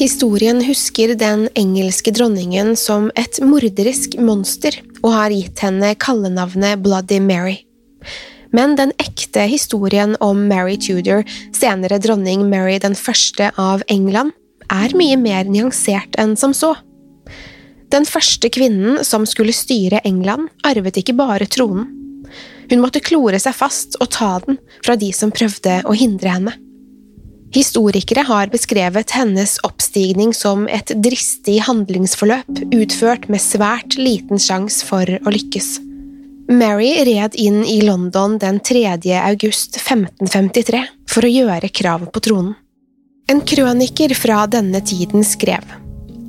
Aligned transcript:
Historien 0.00 0.62
husker 0.64 1.10
den 1.14 1.42
engelske 1.60 2.08
dronningen 2.16 2.70
som 2.72 3.10
et 3.20 3.36
morderisk 3.44 4.14
monster 4.16 4.78
og 5.02 5.10
har 5.12 5.34
gitt 5.34 5.60
henne 5.60 5.90
kallenavnet 6.00 6.80
Bloody 6.80 7.18
Mary. 7.20 7.58
Men 8.48 8.78
den 8.78 8.94
ekte 8.96 9.44
historien 9.44 10.14
om 10.24 10.46
Mary 10.48 10.78
Tudor, 10.80 11.20
senere 11.52 12.00
dronning 12.00 12.46
Mary 12.48 12.78
den 12.80 12.96
første 12.96 13.50
av 13.60 13.84
England, 13.92 14.32
er 14.72 14.96
mye 14.96 15.20
mer 15.20 15.44
nyansert 15.44 16.16
enn 16.16 16.32
som 16.32 16.56
så. 16.56 16.72
Den 17.92 18.08
første 18.08 18.48
kvinnen 18.48 19.04
som 19.04 19.28
skulle 19.28 19.52
styre 19.52 20.00
England, 20.08 20.48
arvet 20.64 20.96
ikke 21.02 21.18
bare 21.20 21.44
tronen. 21.44 21.92
Hun 22.72 22.80
måtte 22.80 23.04
klore 23.04 23.36
seg 23.42 23.52
fast 23.52 24.00
og 24.00 24.08
ta 24.16 24.38
den 24.48 24.56
fra 24.80 24.96
de 24.96 25.12
som 25.12 25.28
prøvde 25.34 25.82
å 25.84 25.92
hindre 25.92 26.38
henne. 26.38 26.56
Historikere 27.50 28.22
har 28.28 28.50
beskrevet 28.52 29.10
hennes 29.10 29.56
oppstigning 29.66 30.34
som 30.36 30.68
et 30.70 30.92
dristig 31.02 31.58
handlingsforløp 31.66 32.62
utført 32.70 33.26
med 33.32 33.42
svært 33.42 33.98
liten 33.98 34.38
sjanse 34.38 34.86
for 34.86 35.02
å 35.02 35.34
lykkes. 35.34 35.80
Mary 36.50 36.92
red 37.06 37.34
inn 37.38 37.62
i 37.66 37.80
London 37.82 38.38
den 38.42 38.62
3. 38.62 38.86
august 39.22 39.78
1553 39.82 40.82
for 41.10 41.26
å 41.26 41.34
gjøre 41.34 41.70
krav 41.74 42.08
på 42.14 42.22
tronen. 42.22 42.56
En 43.30 43.42
krøniker 43.46 44.14
fra 44.18 44.42
denne 44.50 44.82
tiden 44.82 45.22
skrev 45.26 45.66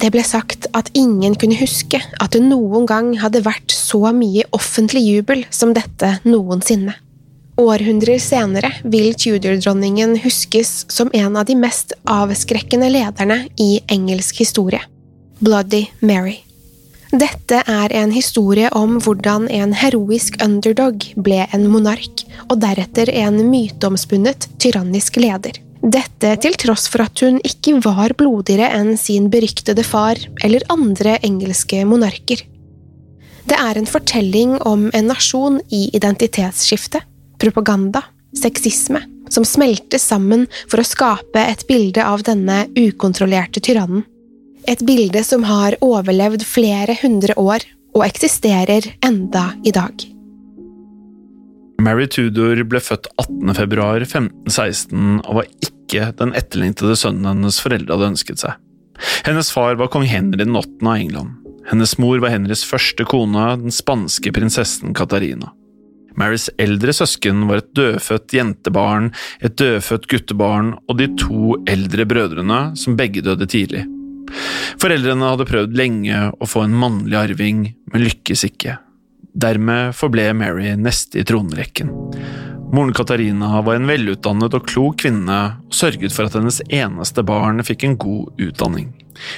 det 0.02 0.10
ble 0.10 0.24
sagt 0.26 0.66
at 0.78 0.90
ingen 0.98 1.36
kunne 1.38 1.60
huske 1.60 2.00
at 2.02 2.34
det 2.34 2.42
noen 2.42 2.88
gang 2.90 3.12
hadde 3.22 3.44
vært 3.46 3.74
så 3.76 4.10
mye 4.18 4.48
offentlig 4.58 5.04
jubel 5.06 5.44
som 5.54 5.76
dette 5.78 6.16
noensinne. 6.26 6.96
Århundrer 7.62 8.18
senere 8.20 8.72
vil 8.84 9.12
Tudor-dronningen 9.14 10.16
huskes 10.24 10.86
som 10.90 11.12
en 11.14 11.36
av 11.38 11.46
de 11.46 11.56
mest 11.56 11.94
avskrekkende 12.10 12.90
lederne 12.90 13.44
i 13.62 13.76
engelsk 13.92 14.40
historie. 14.42 14.82
Bloody 15.40 15.86
Mary. 16.00 16.40
Dette 17.12 17.60
er 17.68 17.94
en 17.94 18.14
historie 18.16 18.70
om 18.78 18.96
hvordan 19.04 19.46
en 19.52 19.76
heroisk 19.78 20.40
underdog 20.42 21.06
ble 21.20 21.44
en 21.52 21.68
monark, 21.70 22.24
og 22.48 22.62
deretter 22.64 23.12
en 23.26 23.38
myteomspunnet 23.52 24.48
tyrannisk 24.64 25.20
leder. 25.22 25.60
Dette 25.82 26.34
til 26.42 26.58
tross 26.62 26.88
for 26.90 27.06
at 27.06 27.22
hun 27.26 27.38
ikke 27.46 27.76
var 27.84 28.16
blodigere 28.18 28.72
enn 28.80 28.96
sin 28.98 29.30
beryktede 29.34 29.86
far 29.86 30.18
eller 30.42 30.66
andre 30.74 31.20
engelske 31.22 31.84
monarker. 31.86 32.42
Det 33.46 33.58
er 33.58 33.78
en 33.78 33.90
fortelling 33.90 34.58
om 34.66 34.90
en 34.94 35.10
nasjon 35.10 35.60
i 35.70 35.90
identitetsskifte, 35.98 37.02
propaganda, 37.42 38.04
sexisme, 38.38 39.02
som 39.32 39.46
smeltes 39.48 40.06
sammen 40.08 40.48
for 40.68 40.82
å 40.82 40.88
skape 40.88 41.42
et 41.42 41.66
bilde 41.70 42.04
av 42.06 42.24
denne 42.28 42.66
ukontrollerte 42.78 43.64
tyrannen. 43.64 44.06
Et 44.70 44.82
bilde 44.86 45.24
som 45.26 45.44
har 45.50 45.80
overlevd 45.82 46.46
flere 46.46 46.94
hundre 47.02 47.34
år 47.42 47.66
og 47.98 48.06
eksisterer 48.06 48.86
enda 49.04 49.52
i 49.66 49.74
dag. 49.74 50.06
Mary 51.82 52.06
Tudor 52.12 52.62
ble 52.70 52.80
født 52.84 53.08
18.2.1516 53.24 55.24
og 55.26 55.40
var 55.40 55.48
ikke 55.66 56.12
den 56.20 56.36
etterlengtede 56.38 56.98
sønnen 57.00 57.32
hennes 57.32 57.58
foreldre 57.64 57.96
hadde 57.96 58.12
ønsket 58.14 58.44
seg. 58.44 58.60
Hennes 59.26 59.50
far 59.54 59.80
var 59.80 59.90
kong 59.90 60.06
Henry 60.06 60.46
8. 60.46 60.78
av 60.86 60.94
England. 60.94 61.40
Hennes 61.72 61.96
mor 62.02 62.22
var 62.22 62.34
Henrys 62.34 62.62
første 62.68 63.06
kone, 63.08 63.48
den 63.64 63.74
spanske 63.74 64.34
prinsessen 64.36 64.94
Katarina. 64.98 65.50
Marys 66.20 66.50
eldre 66.62 66.94
søsken 66.96 67.46
var 67.50 67.62
et 67.62 67.72
dødfødt 67.78 68.36
jentebarn, 68.36 69.12
et 69.42 69.56
dødfødt 69.60 70.08
guttebarn 70.12 70.76
og 70.88 71.00
de 71.00 71.10
to 71.20 71.58
eldre 71.72 72.06
brødrene, 72.10 72.62
som 72.80 72.98
begge 73.00 73.24
døde 73.26 73.48
tidlig. 73.50 73.86
Foreldrene 74.82 75.34
hadde 75.34 75.48
prøvd 75.50 75.76
lenge 75.78 76.22
å 76.32 76.48
få 76.48 76.66
en 76.66 76.78
mannlig 76.78 77.18
arving, 77.20 77.66
men 77.92 78.06
lykkes 78.06 78.46
ikke. 78.48 78.78
Dermed 79.32 79.96
forble 79.96 80.32
Mary 80.36 80.74
neste 80.80 81.22
i 81.22 81.28
tronrekken. 81.28 81.92
Moren 82.72 82.94
Katarina 82.94 83.62
var 83.62 83.76
en 83.76 83.88
velutdannet 83.90 84.54
og 84.56 84.64
klok 84.64 85.02
kvinne 85.04 85.38
og 85.68 85.76
sørget 85.76 86.14
for 86.16 86.30
at 86.30 86.38
hennes 86.38 86.62
eneste 86.72 87.24
barn 87.28 87.60
fikk 87.68 87.84
en 87.84 87.98
god 88.00 88.40
utdanning. 88.40 88.94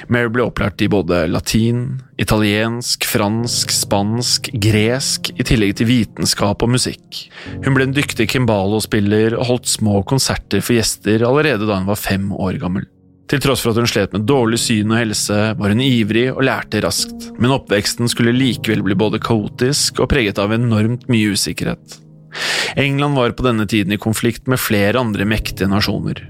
Mary 0.06 0.30
ble 0.30 0.44
opplært 0.46 0.84
i 0.86 0.88
både 0.90 1.24
latin, 1.26 1.80
italiensk, 2.22 3.02
fransk, 3.10 3.74
spansk, 3.74 4.52
gresk, 4.62 5.32
i 5.34 5.46
tillegg 5.50 5.74
til 5.80 5.90
vitenskap 5.90 6.62
og 6.62 6.70
musikk. 6.76 7.24
Hun 7.64 7.74
ble 7.74 7.88
en 7.88 7.96
dyktig 7.96 8.28
kimbalo-spiller 8.36 9.34
og 9.34 9.48
holdt 9.50 9.72
små 9.72 10.04
konserter 10.06 10.62
for 10.62 10.78
gjester 10.78 11.26
allerede 11.26 11.66
da 11.66 11.80
hun 11.80 11.90
var 11.90 11.98
fem 11.98 12.30
år 12.38 12.60
gammel. 12.62 12.86
Til 13.26 13.42
tross 13.42 13.64
for 13.64 13.74
at 13.74 13.82
hun 13.82 13.90
slet 13.90 14.14
med 14.14 14.28
dårlig 14.30 14.60
syn 14.62 14.94
og 14.94 15.00
helse, 15.00 15.40
var 15.58 15.74
hun 15.74 15.82
ivrig 15.82 16.28
og 16.36 16.44
lærte 16.46 16.84
raskt, 16.86 17.32
men 17.40 17.56
oppveksten 17.56 18.06
skulle 18.12 18.36
likevel 18.36 18.86
bli 18.86 18.94
både 19.00 19.18
kaotisk 19.18 19.98
og 20.04 20.12
preget 20.14 20.38
av 20.38 20.54
enormt 20.54 21.08
mye 21.10 21.34
usikkerhet. 21.34 22.03
England 22.80 23.18
var 23.18 23.34
på 23.36 23.46
denne 23.46 23.66
tiden 23.70 23.94
i 23.94 24.00
konflikt 24.00 24.48
med 24.50 24.62
flere 24.62 25.00
andre 25.00 25.26
mektige 25.28 25.70
nasjoner. 25.70 26.20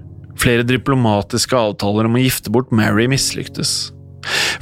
Flere 0.40 0.66
diplomatiske 0.66 1.56
avtaler 1.56 2.08
om 2.08 2.18
å 2.18 2.22
gifte 2.24 2.52
bort 2.52 2.72
Mary 2.74 3.06
mislyktes. 3.10 3.94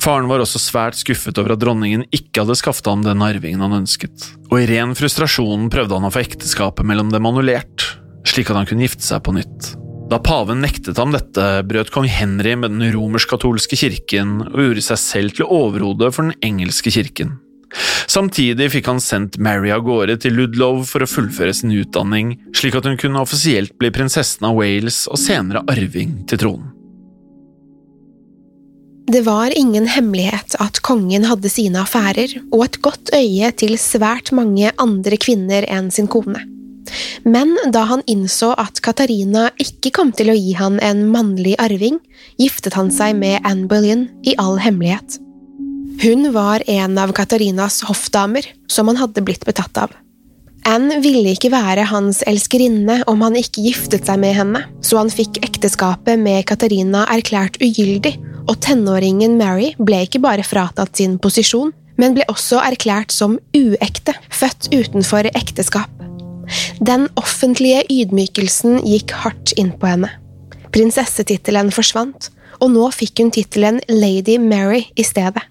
Faren 0.03 0.27
var 0.31 0.43
også 0.43 0.59
svært 0.59 0.99
skuffet 0.99 1.39
over 1.39 1.55
at 1.55 1.63
dronningen 1.63 2.03
ikke 2.15 2.43
hadde 2.43 2.59
skaffet 2.59 2.89
ham 2.91 3.05
den 3.07 3.23
arvingen 3.23 3.63
han 3.63 3.83
ønsket, 3.83 4.33
og 4.51 4.57
i 4.59 4.67
ren 4.71 4.97
frustrasjon 4.99 5.69
prøvde 5.73 5.95
han 5.95 6.09
å 6.09 6.11
få 6.13 6.25
ekteskapet 6.25 6.87
mellom 6.89 7.13
dem 7.13 7.29
annullert, 7.29 7.87
slik 8.27 8.51
at 8.51 8.59
han 8.59 8.69
kunne 8.69 8.89
gifte 8.89 9.07
seg 9.07 9.23
på 9.23 9.37
nytt. 9.37 9.75
Da 10.11 10.19
paven 10.21 10.61
nektet 10.61 10.99
ham 11.01 11.15
dette, 11.15 11.45
brøt 11.65 11.93
kong 11.95 12.09
Henry 12.11 12.57
med 12.59 12.75
den 12.75 12.91
romersk-katolske 12.93 13.79
kirken 13.81 14.43
og 14.51 14.59
gjorde 14.61 14.85
seg 14.91 15.01
selv 15.01 15.39
til 15.39 15.49
overhode 15.49 16.11
for 16.13 16.27
den 16.27 16.35
engelske 16.45 16.93
kirken. 16.93 17.39
Samtidig 18.13 18.69
fikk 18.75 18.91
han 18.91 19.01
sendt 19.01 19.39
Mary 19.41 19.71
av 19.73 19.85
gårde 19.87 20.19
til 20.21 20.37
Ludlow 20.37 20.83
for 20.89 21.05
å 21.05 21.09
fullføre 21.09 21.55
sin 21.57 21.73
utdanning, 21.73 22.37
slik 22.57 22.77
at 22.77 22.89
hun 22.89 22.99
kunne 23.01 23.23
offisielt 23.23 23.77
bli 23.81 23.93
prinsessen 23.95 24.49
av 24.49 24.59
Wales 24.59 25.07
og 25.09 25.21
senere 25.21 25.65
arving 25.73 26.23
til 26.29 26.43
tronen. 26.43 26.71
Det 29.13 29.25
var 29.27 29.51
ingen 29.59 29.89
hemmelighet 29.91 30.55
at 30.63 30.79
kongen 30.87 31.27
hadde 31.27 31.51
sine 31.51 31.81
affærer 31.83 32.37
og 32.53 32.63
et 32.65 32.79
godt 32.85 33.11
øye 33.17 33.51
til 33.59 33.75
svært 33.81 34.31
mange 34.33 34.71
andre 34.81 35.19
kvinner 35.21 35.67
enn 35.67 35.91
sin 35.93 36.07
kone. 36.09 36.45
Men 37.25 37.53
da 37.75 37.83
han 37.91 38.05
innså 38.11 38.53
at 38.59 38.81
Katarina 38.85 39.49
ikke 39.63 39.93
kom 39.95 40.15
til 40.17 40.33
å 40.33 40.39
gi 40.39 40.55
han 40.59 40.79
en 40.83 41.05
mannlig 41.13 41.57
arving, 41.63 41.99
giftet 42.41 42.79
han 42.79 42.91
seg 42.95 43.19
med 43.19 43.43
Anne 43.49 43.69
Boleyn 43.71 44.09
i 44.27 44.37
all 44.39 44.59
hemmelighet. 44.63 45.19
Hun 46.03 46.33
var 46.33 46.63
en 46.67 46.99
av 46.99 47.13
Katarinas 47.15 47.83
hoffdamer, 47.87 48.43
som 48.67 48.89
han 48.91 48.97
hadde 48.99 49.23
blitt 49.23 49.45
betatt 49.47 49.77
av. 49.79 49.93
Anne 50.67 50.97
ville 51.03 51.31
ikke 51.37 51.53
være 51.53 51.85
hans 51.93 52.25
elskerinne 52.27 52.97
om 53.11 53.23
han 53.23 53.37
ikke 53.39 53.63
giftet 53.63 54.09
seg 54.11 54.19
med 54.19 54.35
henne, 54.35 54.65
så 54.83 54.99
han 54.99 55.13
fikk 55.15 55.39
ekteskapet 55.47 56.19
med 56.19 56.43
Katarina 56.51 57.05
erklært 57.15 57.61
ugyldig, 57.63 58.17
og 58.51 58.59
tenåringen 58.67 59.37
Mary 59.39 59.77
ble 59.79 60.01
ikke 60.09 60.25
bare 60.25 60.43
fratatt 60.43 60.99
sin 60.99 61.21
posisjon, 61.23 61.71
men 62.03 62.19
ble 62.19 62.27
også 62.33 62.59
erklært 62.65 63.15
som 63.15 63.39
uekte, 63.55 64.17
født 64.35 64.73
utenfor 64.75 65.31
ekteskap. 65.39 66.03
Den 66.83 67.07
offentlige 67.15 67.85
ydmykelsen 67.87 68.81
gikk 68.83 69.15
hardt 69.23 69.55
inn 69.55 69.71
på 69.79 69.93
henne. 69.95 70.11
Prinsessetittelen 70.75 71.71
forsvant, 71.71 72.33
og 72.59 72.75
nå 72.75 72.91
fikk 72.91 73.23
hun 73.23 73.31
tittelen 73.35 73.79
Lady 73.87 74.41
Mary 74.43 74.89
i 74.99 75.07
stedet. 75.07 75.47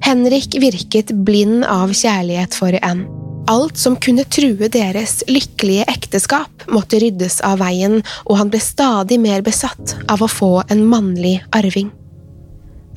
Henrik 0.00 0.54
virket 0.60 1.12
blind 1.12 1.64
av 1.64 1.92
kjærlighet 1.92 2.56
for 2.56 2.76
Anne. 2.82 3.08
Alt 3.50 3.78
som 3.80 3.96
kunne 3.98 4.24
true 4.30 4.68
deres 4.70 5.24
lykkelige 5.26 5.84
ekteskap, 5.90 6.64
måtte 6.70 7.00
ryddes 7.02 7.40
av 7.46 7.58
veien, 7.64 7.98
og 8.28 8.38
han 8.38 8.50
ble 8.52 8.60
stadig 8.62 9.18
mer 9.20 9.42
besatt 9.42 9.96
av 10.12 10.22
å 10.22 10.28
få 10.30 10.52
en 10.70 10.84
mannlig 10.86 11.40
arving. 11.56 11.90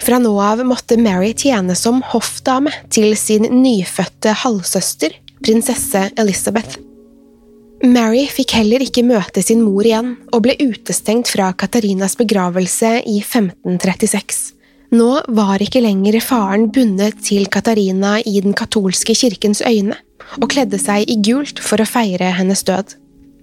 Fra 0.04 0.20
nå 0.22 0.34
av 0.42 0.64
måtte 0.68 0.98
Mary 1.00 1.34
tjene 1.38 1.76
som 1.80 2.04
hoffdame 2.14 2.74
til 2.94 3.16
sin 3.18 3.48
nyfødte 3.64 4.34
halvsøster, 4.44 5.16
prinsesse 5.44 6.08
Elizabeth. 6.20 6.80
Mary 7.84 8.28
fikk 8.32 8.54
heller 8.56 8.84
ikke 8.86 9.04
møte 9.04 9.42
sin 9.44 9.64
mor 9.66 9.84
igjen, 9.84 10.16
og 10.32 10.46
ble 10.46 10.56
utestengt 10.62 11.34
fra 11.34 11.50
Katarinas 11.58 12.16
begravelse 12.20 13.00
i 13.04 13.20
1536. 13.20 14.54
Nå 14.92 15.12
var 15.34 15.62
ikke 15.64 15.82
lenger 15.82 16.20
faren 16.22 16.68
bundet 16.74 17.22
til 17.26 17.48
Katarina 17.50 18.18
i 18.20 18.40
den 18.44 18.54
katolske 18.58 19.16
kirkens 19.18 19.64
øyne, 19.66 19.96
og 20.42 20.50
kledde 20.52 20.80
seg 20.82 21.10
i 21.10 21.18
gult 21.26 21.62
for 21.64 21.82
å 21.82 21.88
feire 21.88 22.34
hennes 22.38 22.66
død. 22.68 22.98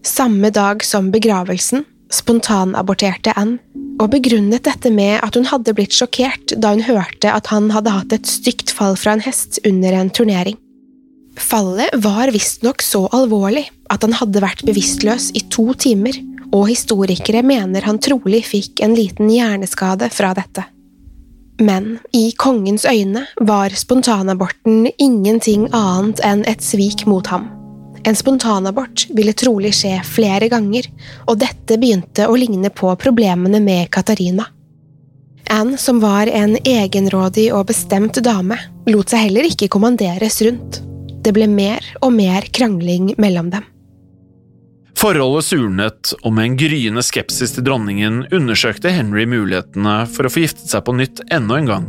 Samme 0.06 0.52
dag 0.54 0.84
som 0.86 1.10
begravelsen 1.12 1.84
spontanaborterte 2.10 3.34
Anne, 3.38 3.60
og 4.00 4.10
begrunnet 4.14 4.64
dette 4.64 4.90
med 4.92 5.18
at 5.20 5.36
hun 5.36 5.46
hadde 5.50 5.74
blitt 5.76 5.94
sjokkert 5.94 6.54
da 6.56 6.72
hun 6.72 6.82
hørte 6.86 7.30
at 7.32 7.50
han 7.52 7.68
hadde 7.74 7.92
hatt 7.92 8.14
et 8.16 8.28
stygt 8.28 8.72
fall 8.72 8.96
fra 8.98 9.14
en 9.16 9.24
hest 9.24 9.60
under 9.68 9.94
en 9.96 10.10
turnering. 10.10 10.56
Fallet 11.40 11.92
var 12.02 12.32
visstnok 12.32 12.82
så 12.84 13.04
alvorlig 13.16 13.66
at 13.92 14.02
han 14.04 14.16
hadde 14.16 14.42
vært 14.42 14.64
bevisstløs 14.66 15.30
i 15.36 15.44
to 15.52 15.70
timer, 15.78 16.16
og 16.50 16.66
historikere 16.72 17.44
mener 17.46 17.84
han 17.86 18.00
trolig 18.02 18.42
fikk 18.48 18.82
en 18.82 18.96
liten 18.96 19.30
hjerneskade 19.30 20.10
fra 20.10 20.32
dette. 20.34 20.64
Men 21.60 21.98
i 22.16 22.32
kongens 22.32 22.86
øyne 22.88 23.26
var 23.40 23.74
spontanaborten 23.76 24.86
ingenting 24.98 25.68
annet 25.76 26.22
enn 26.24 26.44
et 26.48 26.64
svik 26.64 27.04
mot 27.06 27.26
ham. 27.28 27.50
En 28.08 28.16
spontanabort 28.16 29.04
ville 29.12 29.34
trolig 29.36 29.74
skje 29.76 29.98
flere 30.08 30.48
ganger, 30.48 30.86
og 31.28 31.36
dette 31.42 31.76
begynte 31.76 32.24
å 32.28 32.38
ligne 32.38 32.72
på 32.72 32.94
problemene 32.96 33.60
med 33.60 33.90
Katarina. 33.92 34.46
Anne, 35.50 35.76
som 35.76 35.98
var 36.00 36.30
en 36.30 36.54
egenrådig 36.64 37.50
og 37.52 37.66
bestemt 37.68 38.22
dame, 38.24 38.56
lot 38.88 39.12
seg 39.12 39.26
heller 39.26 39.48
ikke 39.50 39.68
kommanderes 39.68 40.40
rundt. 40.46 40.80
Det 41.20 41.34
ble 41.36 41.50
mer 41.50 41.84
og 42.00 42.14
mer 42.16 42.46
krangling 42.54 43.12
mellom 43.20 43.50
dem. 43.52 43.66
Forholdet 45.00 45.46
surnet, 45.46 46.10
og 46.20 46.34
med 46.36 46.44
en 46.44 46.56
gryende 46.60 47.00
skepsis 47.00 47.54
til 47.56 47.64
dronningen 47.64 48.26
undersøkte 48.36 48.90
Henry 48.92 49.22
mulighetene 49.24 49.94
for 50.12 50.28
å 50.28 50.30
få 50.32 50.42
giftet 50.42 50.68
seg 50.68 50.82
på 50.84 50.92
nytt 50.98 51.22
enda 51.32 51.56
en 51.56 51.70
gang. 51.70 51.86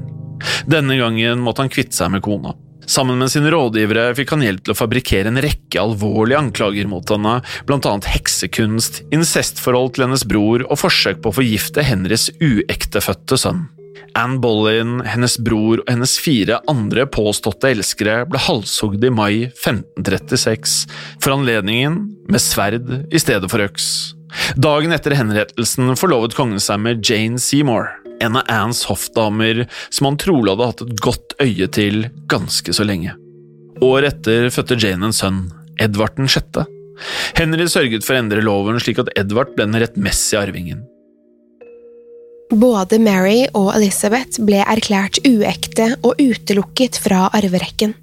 Denne 0.64 0.96
gangen 0.96 1.42
måtte 1.44 1.66
han 1.66 1.72
kvitte 1.74 1.98
seg 1.98 2.14
med 2.14 2.24
kona. 2.24 2.54
Sammen 2.88 3.20
med 3.20 3.34
sine 3.34 3.52
rådgivere 3.52 4.14
fikk 4.16 4.32
han 4.32 4.46
hjelp 4.48 4.64
til 4.64 4.72
å 4.72 4.80
fabrikkere 4.80 5.28
en 5.28 5.42
rekke 5.44 5.84
alvorlige 5.84 6.40
anklager 6.40 6.88
mot 6.88 7.12
henne, 7.12 7.36
blant 7.68 7.90
annet 7.92 8.08
heksekunst, 8.14 9.04
incestforhold 9.12 9.98
til 9.98 10.08
hennes 10.08 10.24
bror 10.32 10.64
og 10.70 10.80
forsøk 10.80 11.20
på 11.20 11.34
å 11.34 11.40
forgifte 11.42 11.84
Henrys 11.84 12.30
uektefødte 12.40 13.44
sønn. 13.44 13.66
Anne 14.18 14.42
Boleyn, 14.44 15.00
hennes 15.08 15.38
bror 15.40 15.82
og 15.82 15.90
hennes 15.90 16.18
fire 16.20 16.60
andre 16.72 17.06
påståtte 17.10 17.72
elskere 17.72 18.26
ble 18.30 18.42
halshogd 18.42 19.04
i 19.08 19.14
mai 19.14 19.36
1536, 19.50 20.76
for 21.24 21.38
anledningen 21.38 22.02
med 22.32 22.44
sverd 22.44 22.92
i 23.12 23.22
stedet 23.22 23.50
for 23.52 23.64
øks. 23.64 23.88
Dagen 24.60 24.94
etter 24.96 25.16
henrettelsen 25.18 25.96
forlovet 26.00 26.36
kongen 26.38 26.62
seg 26.64 26.80
med 26.84 27.04
Jane 27.08 27.40
Seymour, 27.42 27.90
en 28.22 28.38
av 28.40 28.52
Annes 28.52 28.84
hoffdamer 28.90 29.66
som 29.90 30.12
han 30.12 30.20
trolig 30.22 30.54
hadde 30.54 30.70
hatt 30.70 30.86
et 30.86 31.02
godt 31.04 31.36
øye 31.42 31.68
til 31.74 32.06
ganske 32.32 32.76
så 32.76 32.86
lenge. 32.88 33.16
Året 33.82 34.22
etter 34.22 34.52
fødte 34.54 34.78
Jane 34.78 35.10
en 35.10 35.16
sønn, 35.16 35.42
Edvard 35.82 36.20
6. 36.22 36.62
Henry 37.40 37.66
sørget 37.72 38.06
for 38.06 38.16
å 38.16 38.22
endre 38.22 38.44
loven 38.46 38.80
slik 38.82 39.02
at 39.02 39.10
Edvard 39.18 39.56
ble 39.56 39.66
den 39.66 39.82
rettmessige 39.82 40.44
arvingen. 40.44 40.84
Både 42.52 42.98
Mary 43.00 43.46
og 43.56 43.70
Elizabeth 43.78 44.42
ble 44.44 44.60
erklært 44.68 45.22
uekte 45.24 45.94
og 46.04 46.20
utelukket 46.20 46.98
fra 47.00 47.30
arverekken. 47.32 47.94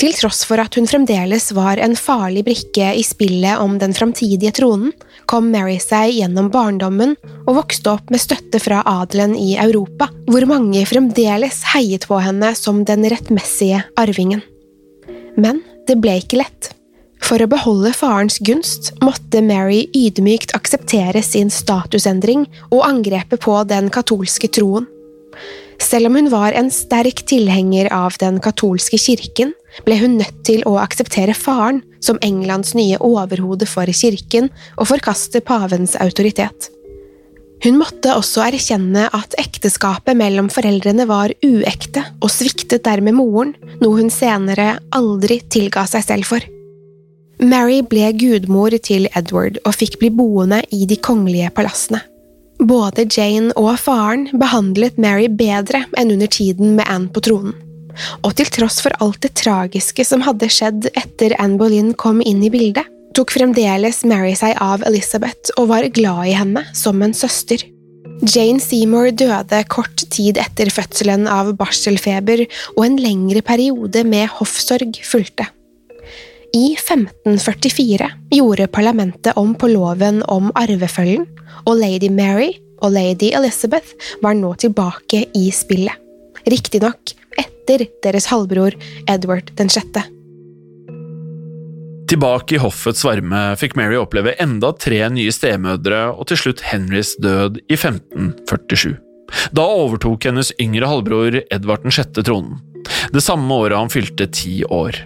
Til 0.00 0.14
tross 0.16 0.40
for 0.48 0.58
at 0.58 0.74
hun 0.74 0.88
fremdeles 0.90 1.50
var 1.54 1.78
en 1.78 1.94
farlig 1.94 2.42
brikke 2.48 2.88
i 2.96 3.04
spillet 3.06 3.60
om 3.62 3.76
den 3.78 3.94
framtidige 3.94 4.54
tronen, 4.56 4.90
kom 5.30 5.52
Mary 5.52 5.76
seg 5.82 6.16
gjennom 6.16 6.48
barndommen 6.50 7.14
og 7.44 7.60
vokste 7.60 7.92
opp 7.92 8.10
med 8.10 8.22
støtte 8.22 8.58
fra 8.64 8.80
adelen 8.88 9.36
i 9.38 9.52
Europa, 9.60 10.08
hvor 10.26 10.48
mange 10.50 10.82
fremdeles 10.88 11.62
heiet 11.74 12.08
på 12.10 12.18
henne 12.24 12.50
som 12.58 12.82
den 12.88 13.06
rettmessige 13.12 13.84
arvingen. 14.00 14.42
Men 15.38 15.62
det 15.86 16.00
ble 16.02 16.18
ikke 16.24 16.42
lett. 16.42 16.72
For 17.30 17.38
å 17.38 17.46
beholde 17.46 17.92
farens 17.94 18.40
gunst 18.42 18.88
måtte 19.04 19.38
Mary 19.46 19.84
ydmykt 19.94 20.50
akseptere 20.56 21.20
sin 21.22 21.52
statusendring 21.54 22.48
og 22.72 22.82
angrepet 22.88 23.44
på 23.44 23.54
den 23.70 23.86
katolske 23.94 24.50
troen. 24.50 24.88
Selv 25.80 26.10
om 26.10 26.18
hun 26.18 26.32
var 26.32 26.58
en 26.58 26.72
sterk 26.74 27.22
tilhenger 27.30 27.86
av 27.94 28.18
den 28.18 28.42
katolske 28.42 28.98
kirken, 28.98 29.54
ble 29.86 30.00
hun 30.02 30.18
nødt 30.18 30.42
til 30.44 30.66
å 30.66 30.74
akseptere 30.82 31.38
faren 31.38 31.80
som 32.02 32.18
Englands 32.26 32.74
nye 32.74 32.98
overhode 32.98 33.70
for 33.70 33.86
kirken 33.94 34.50
og 34.74 34.90
forkaste 34.90 35.38
pavens 35.46 35.94
autoritet. 36.02 36.72
Hun 37.62 37.78
måtte 37.78 38.10
også 38.16 38.42
erkjenne 38.50 39.06
at 39.14 39.38
ekteskapet 39.38 40.18
mellom 40.18 40.50
foreldrene 40.50 41.06
var 41.06 41.30
uekte, 41.46 42.02
og 42.18 42.32
sviktet 42.32 42.82
dermed 42.88 43.14
moren, 43.14 43.52
noe 43.84 44.00
hun 44.00 44.10
senere 44.10 44.80
aldri 44.96 45.44
tilga 45.46 45.86
seg 45.86 46.08
selv 46.08 46.34
for. 46.34 46.56
Mary 47.40 47.78
ble 47.80 48.10
gudmor 48.20 48.74
til 48.84 49.06
Edward 49.16 49.56
og 49.64 49.72
fikk 49.78 49.94
bli 50.02 50.10
boende 50.12 50.58
i 50.76 50.84
de 50.84 50.98
kongelige 51.00 51.48
palassene. 51.56 52.02
Både 52.60 53.06
Jane 53.08 53.54
og 53.56 53.78
faren 53.80 54.26
behandlet 54.36 54.98
Mary 55.00 55.24
bedre 55.32 55.86
enn 55.96 56.12
under 56.12 56.28
tiden 56.28 56.74
med 56.76 56.84
Anne 56.84 57.08
på 57.08 57.22
tronen. 57.24 57.54
Og 58.20 58.34
til 58.36 58.50
tross 58.52 58.82
for 58.84 58.92
alt 59.00 59.22
det 59.24 59.32
tragiske 59.40 60.04
som 60.04 60.20
hadde 60.26 60.50
skjedd 60.52 60.90
etter 60.92 61.32
Anne 61.40 61.56
Boleyn 61.60 61.94
kom 61.96 62.20
inn 62.20 62.42
i 62.44 62.50
bildet, 62.52 62.84
tok 63.16 63.32
fremdeles 63.32 64.02
Mary 64.04 64.34
seg 64.36 64.60
av 64.60 64.84
Elizabeth 64.86 65.54
og 65.56 65.70
var 65.72 65.88
glad 65.96 66.28
i 66.28 66.36
henne 66.36 66.66
som 66.76 67.00
en 67.00 67.16
søster. 67.16 67.64
Jane 68.20 68.60
Seymour 68.60 69.14
døde 69.16 69.62
kort 69.72 70.04
tid 70.12 70.36
etter 70.38 70.68
fødselen 70.68 71.24
av 71.24 71.54
barselfeber, 71.56 72.44
og 72.76 72.84
en 72.84 73.00
lengre 73.00 73.40
periode 73.40 74.04
med 74.04 74.28
hoffsorg 74.36 75.00
fulgte. 75.08 75.48
I 76.52 76.74
1544 76.74 78.10
gjorde 78.30 78.66
parlamentet 78.66 79.36
om 79.36 79.54
på 79.54 79.68
loven 79.70 80.22
om 80.26 80.50
arvefølgen, 80.58 81.26
og 81.66 81.76
lady 81.78 82.10
Mary 82.10 82.56
og 82.82 82.94
lady 82.96 83.30
Elizabeth 83.36 83.94
var 84.22 84.34
nå 84.34 84.54
tilbake 84.58 85.26
i 85.36 85.50
spillet. 85.54 85.94
Riktignok 86.50 87.12
etter 87.38 87.84
deres 88.02 88.26
halvbror 88.32 88.74
Edward 89.10 89.52
6. 89.60 90.00
Tilbake 92.10 92.56
i 92.56 92.58
hoffets 92.58 93.04
varme 93.06 93.42
fikk 93.60 93.76
Mary 93.78 94.00
oppleve 94.00 94.34
enda 94.42 94.72
tre 94.74 95.04
nye 95.12 95.30
stemødre 95.30 96.08
og 96.16 96.26
til 96.32 96.40
slutt 96.40 96.64
Henrys 96.72 97.14
død 97.22 97.60
i 97.68 97.78
1547. 97.78 98.96
Da 99.54 99.68
overtok 99.84 100.26
hennes 100.26 100.50
yngre 100.58 100.90
halvbror 100.90 101.38
Edvard 101.44 101.86
6. 101.86 102.24
tronen, 102.26 102.58
det 103.14 103.22
samme 103.22 103.54
året 103.54 103.78
han 103.78 103.92
fylte 103.92 104.26
ti 104.34 104.64
år. 104.66 104.98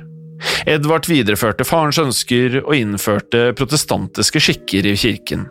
Edvard 0.70 1.08
videreførte 1.10 1.66
farens 1.68 2.00
ønsker 2.00 2.60
og 2.62 2.74
innførte 2.76 3.50
protestantiske 3.58 4.42
skikker 4.42 4.88
i 4.88 4.96
kirken. 4.98 5.48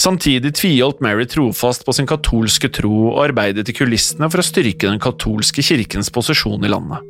Samtidig 0.00 0.54
tviholdt 0.56 1.02
Mary 1.04 1.26
trofast 1.28 1.84
på 1.84 1.92
sin 1.96 2.08
katolske 2.08 2.70
tro 2.72 3.10
og 3.10 3.20
arbeidet 3.26 3.68
i 3.68 3.76
kulissene 3.76 4.30
for 4.32 4.40
å 4.40 4.46
styrke 4.46 4.88
den 4.88 5.02
katolske 5.02 5.64
kirkens 5.64 6.12
posisjon 6.12 6.64
i 6.64 6.72
landet. 6.72 7.04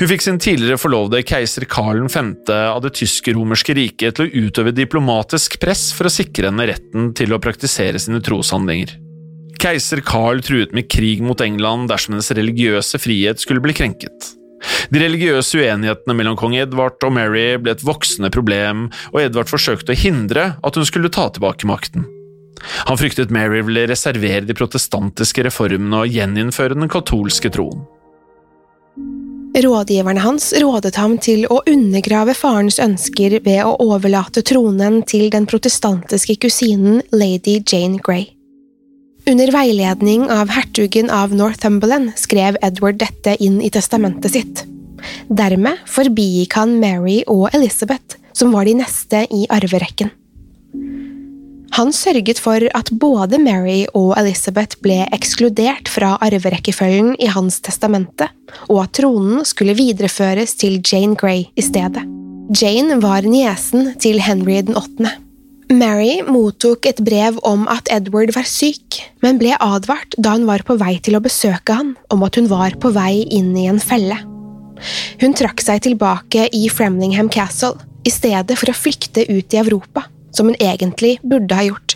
Hun 0.00 0.08
fikk 0.08 0.22
sin 0.24 0.38
tidligere 0.40 0.80
forlovede 0.80 1.20
keiser 1.28 1.66
Karl 1.68 2.06
5. 2.08 2.30
av 2.48 2.80
det 2.84 2.94
tysk-romerske 2.96 3.76
riket 3.76 4.16
til 4.16 4.26
å 4.26 4.46
utøve 4.46 4.72
diplomatisk 4.72 5.58
press 5.60 5.90
for 5.96 6.08
å 6.08 6.14
sikre 6.14 6.48
henne 6.48 6.70
retten 6.70 7.10
til 7.16 7.34
å 7.36 7.40
praktisere 7.42 8.00
sine 8.00 8.22
troshandlinger. 8.24 8.96
Keiser 9.60 10.00
Karl 10.00 10.40
truet 10.40 10.72
med 10.72 10.88
krig 10.88 11.20
mot 11.20 11.40
England 11.44 11.90
dersom 11.92 12.16
hennes 12.16 12.32
religiøse 12.32 13.00
frihet 13.02 13.42
skulle 13.42 13.60
bli 13.60 13.76
krenket. 13.76 14.30
De 14.90 15.02
religiøse 15.02 15.60
uenighetene 15.60 16.16
mellom 16.16 16.38
kong 16.38 16.56
Edvard 16.58 17.00
og 17.06 17.14
Mary 17.16 17.54
ble 17.62 17.74
et 17.74 17.84
voksende 17.86 18.32
problem, 18.34 18.88
og 19.14 19.22
Edvard 19.22 19.50
forsøkte 19.50 19.94
å 19.94 20.00
hindre 20.00 20.54
at 20.60 20.76
hun 20.76 20.88
skulle 20.88 21.12
ta 21.12 21.28
tilbake 21.32 21.68
makten. 21.70 22.08
Han 22.88 22.98
fryktet 23.00 23.32
Mary 23.32 23.62
ville 23.64 23.86
reservere 23.88 24.44
de 24.44 24.56
protestantiske 24.56 25.46
reformene 25.46 26.02
og 26.04 26.12
gjeninnføre 26.12 26.76
den 26.76 26.92
katolske 26.92 27.52
troen. 27.54 27.86
Rådgiverne 29.50 30.22
hans 30.22 30.52
rådet 30.62 30.94
ham 31.00 31.16
til 31.18 31.42
å 31.50 31.58
undergrave 31.66 32.36
farens 32.38 32.78
ønsker 32.82 33.40
ved 33.42 33.64
å 33.66 33.72
overlate 33.82 34.44
tronen 34.46 35.00
til 35.02 35.26
den 35.32 35.48
protestantiske 35.50 36.36
kusinen 36.44 37.00
lady 37.10 37.58
Jane 37.66 37.98
Grey. 37.98 38.28
Under 39.30 39.52
veiledning 39.54 40.24
av 40.30 40.48
hertugen 40.50 41.10
av 41.10 41.34
Northumberland 41.34 42.16
skrev 42.18 42.56
Edward 42.66 42.96
dette 42.98 43.36
inn 43.38 43.60
i 43.62 43.68
testamentet 43.70 44.32
sitt. 44.34 44.62
Dermed 45.30 45.84
forbigikk 45.86 46.56
han 46.58 46.72
Mary 46.82 47.20
og 47.30 47.54
Elizabeth, 47.54 48.18
som 48.34 48.50
var 48.50 48.66
de 48.66 48.74
neste 48.80 49.20
i 49.30 49.44
arverekken. 49.46 50.10
Han 51.78 51.94
sørget 51.94 52.42
for 52.42 52.66
at 52.74 52.90
både 52.90 53.38
Mary 53.38 53.84
og 53.94 54.16
Elizabeth 54.18 54.82
ble 54.82 55.04
ekskludert 55.14 55.86
fra 55.86 56.16
arverekkefølgen 56.26 57.14
i 57.22 57.30
hans 57.30 57.62
testamente, 57.62 58.26
og 58.66 58.82
at 58.88 58.96
tronen 58.98 59.46
skulle 59.46 59.78
videreføres 59.78 60.58
til 60.58 60.80
Jane 60.82 61.14
Grey 61.14 61.46
i 61.54 61.62
stedet. 61.62 62.02
Jane 62.50 62.98
var 62.98 63.22
niesen 63.22 63.92
til 64.02 64.18
Henry 64.26 64.58
den 64.58 64.74
åttende. 64.74 65.14
Mary 65.70 66.16
mottok 66.26 66.88
et 66.90 66.98
brev 67.06 67.36
om 67.46 67.68
at 67.70 67.86
Edward 67.94 68.32
var 68.34 68.46
syk, 68.48 68.96
men 69.22 69.36
ble 69.38 69.52
advart 69.62 70.16
da 70.18 70.32
hun 70.34 70.48
var 70.48 70.64
på 70.66 70.74
vei 70.80 70.96
til 70.98 71.14
å 71.14 71.22
besøke 71.22 71.76
han 71.76 71.92
om 72.10 72.24
at 72.26 72.34
hun 72.34 72.48
var 72.50 72.74
på 72.82 72.90
vei 72.90 73.22
inn 73.30 73.52
i 73.54 73.68
en 73.70 73.78
felle. 73.78 74.16
Hun 75.20 75.36
trakk 75.38 75.62
seg 75.62 75.84
tilbake 75.84 76.48
i 76.56 76.64
Framlingham 76.72 77.30
Castle, 77.30 77.78
i 78.02 78.10
stedet 78.10 78.56
for 78.58 78.72
å 78.72 78.74
flykte 78.74 79.22
ut 79.28 79.54
i 79.54 79.60
Europa 79.60 80.08
som 80.34 80.50
hun 80.50 80.58
egentlig 80.58 81.20
burde 81.22 81.54
ha 81.54 81.68
gjort. 81.68 81.94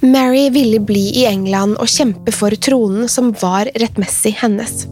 Mary 0.00 0.46
ville 0.54 0.80
bli 0.80 1.10
i 1.20 1.26
England 1.28 1.76
og 1.82 1.92
kjempe 1.92 2.32
for 2.32 2.56
tronen 2.56 3.04
som 3.12 3.34
var 3.42 3.68
rettmessig 3.76 4.32
hennes. 4.40 4.86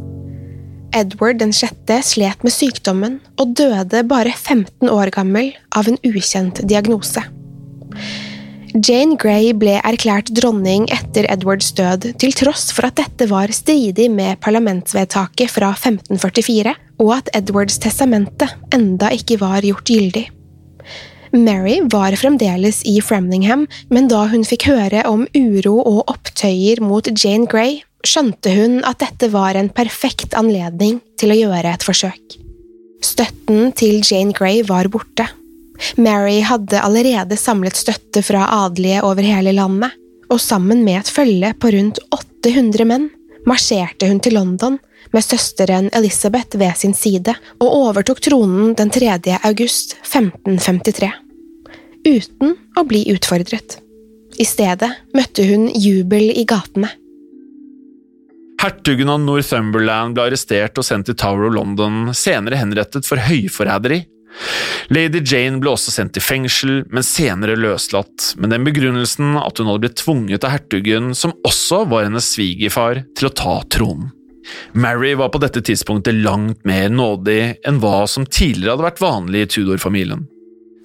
Edward 0.92 1.40
den 1.40 1.56
sjette 1.56 2.02
slet 2.04 2.44
med 2.44 2.52
sykdommen 2.52 3.18
og 3.40 3.56
døde 3.56 4.04
bare 4.04 4.36
15 4.36 4.92
år 4.92 5.14
gammel 5.16 5.54
av 5.72 5.88
en 5.88 5.98
ukjent 6.04 6.60
diagnose. 6.68 7.24
Jane 8.76 9.16
Grey 9.16 9.54
ble 9.56 9.78
erklært 9.80 10.28
dronning 10.36 10.84
etter 10.92 11.24
Edwards 11.32 11.70
død, 11.78 12.10
til 12.20 12.34
tross 12.36 12.68
for 12.76 12.88
at 12.88 12.98
dette 12.98 13.28
var 13.30 13.52
stridig 13.54 14.10
med 14.12 14.40
parlamentsvedtaket 14.44 15.52
fra 15.54 15.70
1544, 15.72 16.74
og 17.00 17.12
at 17.16 17.30
Edwards 17.38 17.78
testamente 17.80 18.50
enda 18.74 19.08
ikke 19.16 19.38
var 19.40 19.64
gjort 19.64 19.88
gyldig. 19.88 20.26
Mary 21.36 21.78
var 21.92 22.16
fremdeles 22.20 22.82
i 22.88 22.98
Framlingham, 23.04 23.66
men 23.92 24.08
da 24.12 24.26
hun 24.30 24.44
fikk 24.46 24.68
høre 24.70 25.04
om 25.08 25.24
uro 25.36 25.78
og 25.80 26.04
opptøyer 26.12 26.82
mot 26.84 27.08
Jane 27.12 27.48
Grey, 27.48 27.80
skjønte 28.06 28.52
hun 28.54 28.82
at 28.86 29.00
dette 29.02 29.32
var 29.32 29.56
en 29.58 29.72
perfekt 29.72 30.36
anledning 30.38 31.00
til 31.18 31.32
å 31.32 31.40
gjøre 31.40 31.72
et 31.72 31.86
forsøk. 31.86 32.38
Støtten 33.04 33.72
til 33.76 34.00
Jane 34.04 34.36
Grey 34.36 34.62
var 34.66 34.88
borte. 34.92 35.28
Mary 35.96 36.40
hadde 36.46 36.80
allerede 36.80 37.38
samlet 37.40 37.76
støtte 37.76 38.22
fra 38.24 38.46
adelige 38.64 39.02
over 39.06 39.22
hele 39.22 39.52
landet, 39.56 39.94
og 40.30 40.40
sammen 40.42 40.82
med 40.84 41.00
et 41.00 41.12
følge 41.12 41.52
på 41.60 41.70
rundt 41.74 42.00
800 42.10 42.88
menn 42.88 43.10
marsjerte 43.46 44.08
hun 44.10 44.20
til 44.20 44.34
London 44.34 44.78
med 45.14 45.22
søsteren 45.22 45.90
Elizabeth 45.94 46.58
ved 46.58 46.74
sin 46.76 46.94
side 46.98 47.36
og 47.60 47.68
overtok 47.70 48.20
tronen 48.24 48.74
den 48.78 48.90
3. 48.90 49.14
august 49.46 49.96
1553 50.02 51.12
uten 52.06 52.54
å 52.78 52.84
bli 52.86 53.06
utfordret. 53.14 53.80
I 54.38 54.44
stedet 54.46 54.90
møtte 55.16 55.46
hun 55.48 55.68
jubel 55.74 56.30
i 56.30 56.44
gatene. 56.48 56.90
Hertugen 58.62 59.10
av 59.12 59.20
Northumberland 59.20 60.16
ble 60.16 60.26
arrestert 60.30 60.78
og 60.80 60.86
sendt 60.86 61.10
til 61.10 61.16
Tower 61.18 61.48
of 61.48 61.56
London, 61.56 62.12
senere 62.16 62.58
henrettet 62.60 63.08
for 63.08 63.20
høyforræderi. 63.20 64.04
Lady 64.92 65.22
Jane 65.24 65.60
ble 65.62 65.72
også 65.72 65.94
sendt 65.94 66.18
i 66.18 66.22
fengsel, 66.22 66.84
men 66.92 67.06
senere 67.06 67.56
løslatt, 67.58 68.34
med 68.38 68.52
den 68.54 68.66
begrunnelsen 68.66 69.34
at 69.40 69.58
hun 69.58 69.70
hadde 69.70 69.82
blitt 69.86 69.98
tvunget 70.02 70.46
av 70.46 70.54
hertugen, 70.54 71.10
som 71.16 71.34
også 71.46 71.84
var 71.90 72.06
hennes 72.06 72.28
svigerfar, 72.36 73.02
til 73.16 73.30
å 73.30 73.34
ta 73.34 73.56
tronen. 73.72 74.12
Mary 74.78 75.16
var 75.18 75.32
på 75.34 75.40
dette 75.42 75.58
tidspunktet 75.66 76.14
langt 76.22 76.60
mer 76.68 76.86
nådig 76.92 77.40
enn 77.66 77.80
hva 77.82 78.04
som 78.06 78.26
tidligere 78.26 78.76
hadde 78.76 78.86
vært 78.86 79.02
vanlig 79.02 79.42
i 79.42 79.48
Tudor-familien. 79.56 80.22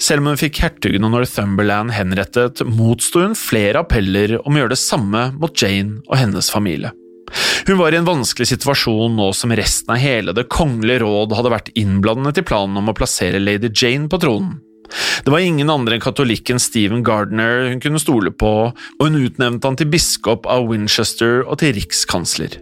Selv 0.01 0.23
om 0.23 0.31
hun 0.31 0.39
fikk 0.41 0.63
hertugen 0.63 1.05
av 1.05 1.13
Northumberland 1.13 1.93
henrettet, 1.93 2.63
motsto 2.65 3.21
hun 3.21 3.37
flere 3.37 3.83
appeller 3.83 4.39
om 4.41 4.57
å 4.57 4.63
gjøre 4.63 4.73
det 4.73 4.81
samme 4.81 5.27
mot 5.37 5.53
Jane 5.53 6.01
og 6.07 6.17
hennes 6.17 6.49
familie. 6.49 6.89
Hun 7.67 7.77
var 7.77 7.93
i 7.93 7.99
en 7.99 8.07
vanskelig 8.07 8.49
situasjon 8.49 9.15
nå 9.15 9.29
som 9.37 9.53
resten 9.55 9.93
av 9.93 10.01
hele 10.01 10.33
Det 10.35 10.47
kongelige 10.51 11.03
råd 11.03 11.35
hadde 11.37 11.53
vært 11.53 11.69
innblandet 11.77 12.41
i 12.41 12.45
planen 12.47 12.79
om 12.81 12.89
å 12.91 12.97
plassere 12.97 13.39
lady 13.39 13.69
Jane 13.69 14.09
på 14.11 14.19
tronen. 14.21 14.57
Det 15.23 15.31
var 15.31 15.39
ingen 15.39 15.69
andre 15.71 15.95
enn 15.95 16.03
katolikken 16.03 16.59
Stephen 16.59 17.03
Gardner 17.07 17.69
hun 17.69 17.79
kunne 17.83 18.01
stole 18.01 18.33
på, 18.33 18.51
og 18.73 19.05
hun 19.05 19.21
utnevnte 19.21 19.69
han 19.69 19.77
til 19.79 19.87
biskop 19.91 20.49
av 20.49 20.67
Winchester 20.67 21.45
og 21.45 21.61
til 21.61 21.77
rikskansler. 21.77 22.57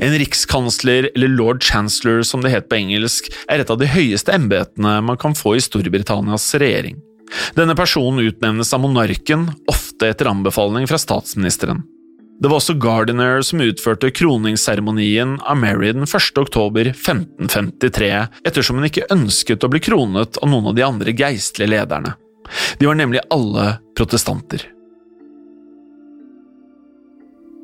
En 0.00 0.14
rikskansler, 0.16 1.10
eller 1.14 1.32
lord 1.32 1.64
chancellor 1.64 2.22
som 2.24 2.44
det 2.44 2.54
het 2.54 2.68
på 2.70 2.78
engelsk, 2.78 3.28
er 3.50 3.60
et 3.60 3.72
av 3.72 3.80
de 3.80 3.90
høyeste 3.90 4.32
embetene 4.32 5.00
man 5.04 5.18
kan 5.20 5.36
få 5.36 5.56
i 5.56 5.64
Storbritannias 5.64 6.48
regjering. 6.62 7.00
Denne 7.58 7.74
personen 7.76 8.24
utnevnes 8.28 8.70
av 8.72 8.84
monarken, 8.84 9.48
ofte 9.66 10.12
etter 10.12 10.30
anbefaling 10.30 10.86
fra 10.88 11.00
statsministeren. 11.02 11.82
Det 12.36 12.50
var 12.50 12.58
også 12.58 12.76
Gardiner 12.76 13.40
som 13.46 13.62
utførte 13.64 14.10
kroningsseremonien 14.12 15.38
av 15.40 15.56
Mary 15.56 15.94
den 15.96 16.04
1. 16.04 16.36
oktober 16.42 16.90
1553, 16.92 18.10
ettersom 18.44 18.76
hun 18.76 18.88
ikke 18.90 19.08
ønsket 19.14 19.64
å 19.64 19.70
bli 19.72 19.80
kronet 19.80 20.36
av 20.42 20.52
noen 20.52 20.68
av 20.68 20.76
de 20.76 20.84
andre 20.84 21.16
geistlige 21.16 21.72
lederne. 21.72 22.12
De 22.78 22.86
var 22.86 22.98
nemlig 23.00 23.24
alle 23.32 23.78
protestanter. 23.96 24.68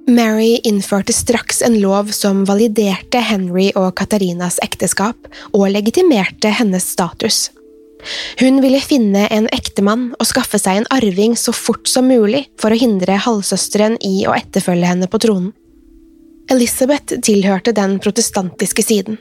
Mary 0.08 0.56
innførte 0.64 1.12
straks 1.14 1.62
en 1.62 1.76
lov 1.80 2.08
som 2.16 2.42
validerte 2.48 3.20
Henry 3.22 3.68
og 3.78 3.92
Katarinas 4.00 4.56
ekteskap 4.64 5.28
og 5.52 5.68
legitimerte 5.70 6.50
hennes 6.50 6.88
status. 6.96 7.50
Hun 8.40 8.60
ville 8.64 8.80
finne 8.82 9.26
en 9.30 9.48
ektemann 9.54 10.10
og 10.18 10.28
skaffe 10.28 10.58
seg 10.60 10.80
en 10.82 10.88
arving 10.94 11.36
så 11.38 11.54
fort 11.54 11.88
som 11.90 12.08
mulig 12.10 12.44
for 12.60 12.74
å 12.74 12.78
hindre 12.78 13.20
halvsøsteren 13.24 13.98
i 14.02 14.24
å 14.26 14.36
etterfølge 14.36 14.92
henne 14.94 15.10
på 15.10 15.20
tronen. 15.22 15.52
Elisabeth 16.50 17.20
tilhørte 17.22 17.72
den 17.76 17.98
protestantiske 18.02 18.82
siden. 18.84 19.20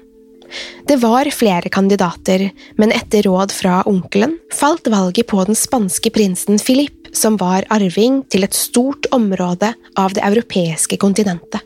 Det 0.88 0.98
var 1.00 1.30
flere 1.32 1.70
kandidater, 1.72 2.50
men 2.76 2.92
etter 2.92 3.24
råd 3.30 3.54
fra 3.56 3.82
onkelen 3.88 4.36
falt 4.52 4.90
valget 4.92 5.30
på 5.32 5.46
den 5.48 5.56
spanske 5.56 6.12
prinsen 6.12 6.60
Philip, 6.60 7.08
som 7.16 7.38
var 7.40 7.68
arving 7.72 8.22
til 8.32 8.44
et 8.44 8.56
stort 8.58 9.08
område 9.16 9.74
av 10.00 10.16
det 10.18 10.26
europeiske 10.28 11.00
kontinentet. 11.00 11.62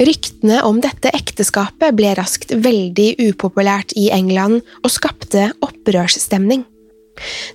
Ryktene 0.00 0.62
om 0.64 0.78
dette 0.80 1.10
ekteskapet 1.12 1.92
ble 1.92 2.14
raskt 2.16 2.54
veldig 2.56 3.18
upopulært 3.20 3.92
i 4.00 4.08
England 4.14 4.62
og 4.80 4.92
skapte 4.92 5.50
opprørsstemning. 5.60 6.64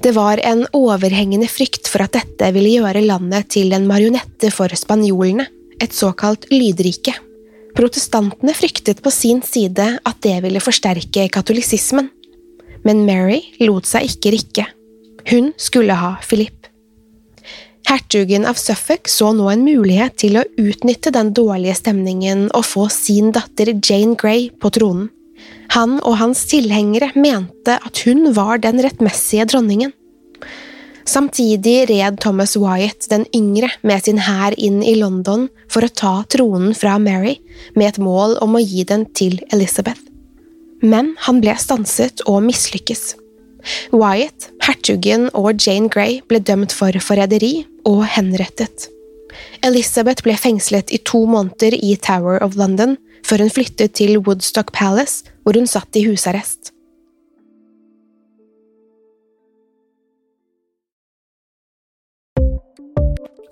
Det 0.06 0.12
var 0.14 0.38
en 0.46 0.62
overhengende 0.78 1.48
frykt 1.50 1.90
for 1.90 2.06
at 2.06 2.14
dette 2.14 2.52
ville 2.54 2.76
gjøre 2.76 3.02
landet 3.08 3.50
til 3.56 3.74
en 3.74 3.88
marionette 3.90 4.52
for 4.54 4.70
spanjolene, 4.78 5.48
et 5.82 5.92
såkalt 5.92 6.46
lydrike. 6.54 7.16
Protestantene 7.76 8.54
fryktet 8.56 9.02
på 9.04 9.12
sin 9.12 9.42
side 9.44 9.88
at 9.98 10.22
det 10.24 10.38
ville 10.46 10.62
forsterke 10.64 11.28
katolisismen. 11.34 12.12
men 12.86 13.02
Mary 13.06 13.42
lot 13.66 13.88
seg 13.90 14.06
ikke 14.06 14.32
rikke. 14.32 14.66
Hun 15.32 15.54
skulle 15.58 15.94
ha 15.98 16.20
Philip. 16.22 16.68
Hertugen 17.86 18.48
av 18.50 18.58
Suffolk 18.58 19.10
så 19.12 19.30
nå 19.38 19.50
en 19.52 19.66
mulighet 19.66 20.16
til 20.24 20.40
å 20.40 20.46
utnytte 20.58 21.14
den 21.14 21.34
dårlige 21.38 21.78
stemningen 21.78 22.48
og 22.58 22.66
få 22.66 22.88
sin 22.94 23.30
datter 23.36 23.76
Jane 23.76 24.18
Grey 24.18 24.50
på 24.50 24.72
tronen. 24.74 25.12
Han 25.76 26.00
og 26.00 26.18
hans 26.22 26.46
tilhengere 26.50 27.12
mente 27.18 27.76
at 27.78 28.02
hun 28.06 28.32
var 28.34 28.62
den 28.64 28.80
rettmessige 28.82 29.46
dronningen. 29.52 29.94
Samtidig 31.06 31.90
red 31.92 32.18
Thomas 32.24 32.56
Wyatt 32.58 33.06
den 33.12 33.28
yngre 33.36 33.70
med 33.86 34.06
sin 34.08 34.24
hær 34.26 34.56
inn 34.58 34.82
i 34.82 34.96
London 34.98 35.46
for 35.70 35.86
å 35.86 35.92
ta 35.94 36.16
tronen 36.34 36.74
fra 36.74 36.96
Mary, 36.98 37.38
med 37.76 37.92
et 37.92 38.02
mål 38.02 38.40
om 38.42 38.58
å 38.58 38.64
gi 38.64 38.88
den 38.90 39.06
til 39.14 39.38
Elizabeth. 39.54 40.02
Men 40.82 41.14
han 41.28 41.44
ble 41.44 41.54
stanset 41.62 42.26
og 42.26 42.42
mislykkes. 42.48 43.14
Wyatt, 43.94 44.50
hertugen 44.66 45.30
og 45.34 45.62
Jane 45.62 45.90
Grey 45.92 46.20
ble 46.30 46.42
dømt 46.44 46.76
for 46.76 46.96
forræderi 47.02 47.66
og 47.88 48.04
henrettet. 48.16 48.90
Elizabeth 49.66 50.24
ble 50.24 50.36
fengslet 50.40 50.94
i 50.94 51.02
to 51.04 51.26
måneder 51.30 51.76
i 51.76 51.96
Tower 52.00 52.40
of 52.46 52.56
London, 52.60 52.96
før 53.26 53.46
hun 53.46 53.52
flyttet 53.52 53.98
til 53.98 54.20
Woodstock 54.22 54.72
Palace, 54.76 55.26
hvor 55.44 55.58
hun 55.58 55.68
satt 55.68 55.98
i 55.98 56.06
husarrest. 56.08 56.75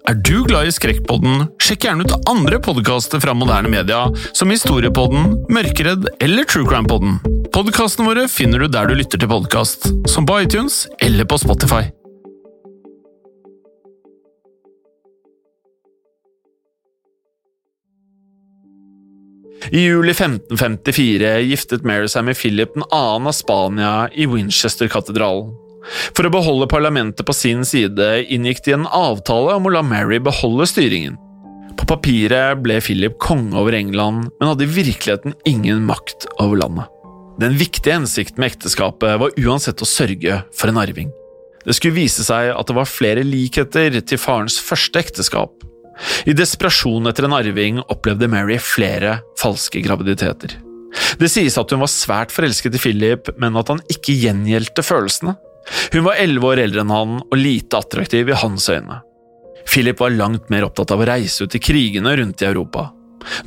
Er 0.03 0.17
du 0.19 0.43
glad 0.43 0.67
i 0.67 0.71
Skrekkpodden, 0.75 1.45
sjekk 1.63 1.85
gjerne 1.87 2.03
ut 2.03 2.27
andre 2.27 2.57
podkaster 2.59 3.21
fra 3.23 3.31
moderne 3.37 3.69
media, 3.71 4.01
som 4.35 4.51
Historiepodden, 4.51 5.45
Mørkeredd 5.47 6.09
eller 6.19 6.43
Truecrime-podden. 6.43 7.21
Podkastene 7.55 8.09
våre 8.09 8.25
finner 8.27 8.59
du 8.59 8.67
der 8.67 8.91
du 8.91 8.97
lytter 8.99 9.21
til 9.21 9.31
podkast, 9.31 9.87
som 10.11 10.27
på 10.27 10.41
iTunes 10.43 10.83
eller 10.99 11.23
på 11.23 11.39
Spotify. 11.39 11.85
I 19.71 19.87
juli 19.87 20.11
1554 20.11 21.37
giftet 21.47 21.87
Mary 21.87 22.11
seg 22.11 22.27
med 22.27 22.35
Philip 22.35 22.75
2. 22.75 22.89
av 22.91 23.31
Spania 23.31 24.09
i 24.11 24.27
Winchester-katedralen. 24.27 25.62
For 26.15 26.27
å 26.27 26.31
beholde 26.33 26.69
parlamentet 26.71 27.25
på 27.27 27.35
sin 27.35 27.65
side 27.67 28.23
inngikk 28.31 28.63
de 28.65 28.77
en 28.77 28.87
avtale 28.87 29.57
om 29.57 29.67
å 29.67 29.73
la 29.75 29.83
Mary 29.85 30.19
beholde 30.23 30.67
styringen. 30.69 31.17
På 31.79 31.87
papiret 31.89 32.61
ble 32.63 32.77
Philip 32.83 33.17
konge 33.21 33.57
over 33.59 33.75
England, 33.75 34.29
men 34.39 34.49
hadde 34.49 34.67
i 34.67 34.71
virkeligheten 34.71 35.35
ingen 35.49 35.83
makt 35.87 36.27
over 36.37 36.61
landet. 36.61 36.87
Den 37.41 37.57
viktige 37.57 37.97
hensikten 37.97 38.39
med 38.39 38.53
ekteskapet 38.53 39.17
var 39.19 39.35
uansett 39.41 39.81
å 39.81 39.89
sørge 39.89 40.43
for 40.53 40.69
en 40.69 40.79
arving. 40.79 41.09
Det 41.63 41.75
skulle 41.77 41.97
vise 41.97 42.25
seg 42.25 42.51
at 42.53 42.69
det 42.69 42.75
var 42.77 42.89
flere 42.89 43.23
likheter 43.25 43.95
til 44.03 44.21
farens 44.21 44.59
første 44.61 44.99
ekteskap. 45.01 45.63
I 46.29 46.35
desperasjon 46.35 47.09
etter 47.09 47.27
en 47.27 47.35
arving 47.37 47.79
opplevde 47.83 48.29
Mary 48.29 48.59
flere 48.61 49.19
falske 49.39 49.81
graviditeter. 49.85 50.57
Det 51.17 51.29
sies 51.31 51.57
at 51.57 51.71
hun 51.73 51.81
var 51.81 51.91
svært 51.91 52.33
forelsket 52.33 52.77
i 52.77 52.81
Philip, 52.81 53.31
men 53.41 53.57
at 53.57 53.71
han 53.71 53.81
ikke 53.91 54.15
gjengjeldte 54.23 54.85
følelsene. 54.85 55.35
Hun 55.93 56.05
var 56.07 56.19
elleve 56.19 56.51
år 56.53 56.63
eldre 56.65 56.83
enn 56.83 56.93
han 56.93 57.15
og 57.23 57.39
lite 57.39 57.79
attraktiv 57.79 58.29
i 58.29 58.39
hans 58.43 58.67
øyne. 58.71 58.99
Philip 59.69 59.99
var 59.99 60.13
langt 60.15 60.49
mer 60.51 60.67
opptatt 60.67 60.91
av 60.91 61.01
å 61.01 61.07
reise 61.07 61.45
ut 61.45 61.55
i 61.55 61.61
krigene 61.63 62.17
rundt 62.19 62.43
i 62.43 62.49
Europa, 62.49 62.89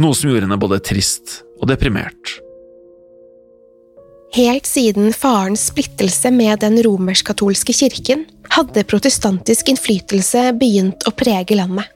noe 0.01 0.17
som 0.17 0.31
gjorde 0.31 0.47
henne 0.49 0.61
både 0.61 0.81
trist 0.85 1.41
og 1.61 1.69
deprimert. 1.71 2.39
Helt 4.37 4.67
siden 4.69 5.13
farens 5.17 5.69
splittelse 5.71 6.33
med 6.35 6.61
den 6.61 6.81
romersk-katolske 6.85 7.73
kirken 7.77 8.27
hadde 8.53 8.85
protestantisk 8.89 9.71
innflytelse 9.73 10.51
begynt 10.61 11.07
å 11.09 11.15
prege 11.17 11.57
landet. 11.57 11.89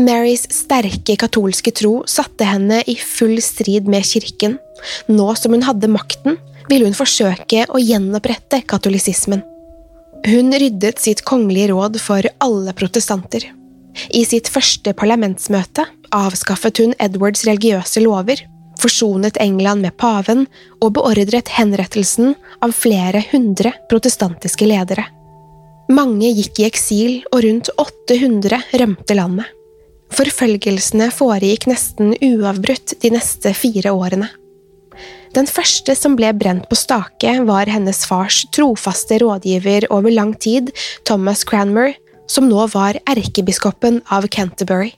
Marys 0.00 0.46
sterke 0.52 1.18
katolske 1.20 1.72
tro 1.76 2.00
satte 2.08 2.46
henne 2.48 2.80
i 2.88 2.94
full 2.96 3.36
strid 3.44 3.88
med 3.92 4.06
kirken. 4.08 4.56
Nå 5.12 5.28
som 5.36 5.52
hun 5.52 5.64
hadde 5.66 5.90
makten, 5.92 6.38
ville 6.72 6.88
hun 6.88 6.96
forsøke 6.96 7.66
å 7.68 7.80
gjenopprette 7.80 8.62
katolisismen. 8.64 9.42
Hun 10.24 10.54
ryddet 10.56 11.02
sitt 11.02 11.20
kongelige 11.28 11.72
råd 11.72 11.98
for 12.00 12.24
alle 12.40 12.72
protestanter. 12.78 13.44
I 14.08 14.22
sitt 14.24 14.48
første 14.48 14.94
parlamentsmøte 14.96 15.84
avskaffet 16.16 16.80
hun 16.80 16.94
Edwards 17.02 17.44
religiøse 17.48 18.00
lover, 18.04 18.40
forsonet 18.80 19.36
England 19.42 19.84
med 19.84 19.96
paven 20.00 20.46
og 20.80 20.94
beordret 20.96 21.52
henrettelsen 21.58 22.32
av 22.64 22.72
flere 22.76 23.20
hundre 23.32 23.74
protestantiske 23.90 24.66
ledere. 24.66 25.04
Mange 25.92 26.30
gikk 26.32 26.62
i 26.62 26.68
eksil, 26.70 27.18
og 27.34 27.42
rundt 27.44 27.68
800 27.76 28.62
rømte 28.80 29.16
landet. 29.18 29.50
Forfølgelsene 30.12 31.10
foregikk 31.12 31.66
nesten 31.68 32.14
uavbrutt 32.16 32.94
de 33.02 33.12
neste 33.12 33.52
fire 33.56 33.92
årene. 33.92 34.30
Den 35.32 35.48
første 35.48 35.94
som 35.96 36.12
ble 36.16 36.28
brent 36.36 36.66
på 36.68 36.76
stake, 36.76 37.38
var 37.48 37.70
hennes 37.72 38.02
fars 38.04 38.42
trofaste 38.52 39.16
rådgiver 39.22 39.86
over 39.88 40.12
lang 40.12 40.34
tid, 40.36 40.68
Thomas 41.08 41.44
Cranmer, 41.48 41.94
som 42.28 42.50
nå 42.50 42.66
var 42.74 42.98
erkebiskopen 43.08 44.02
av 44.12 44.28
Canterbury. 44.28 44.92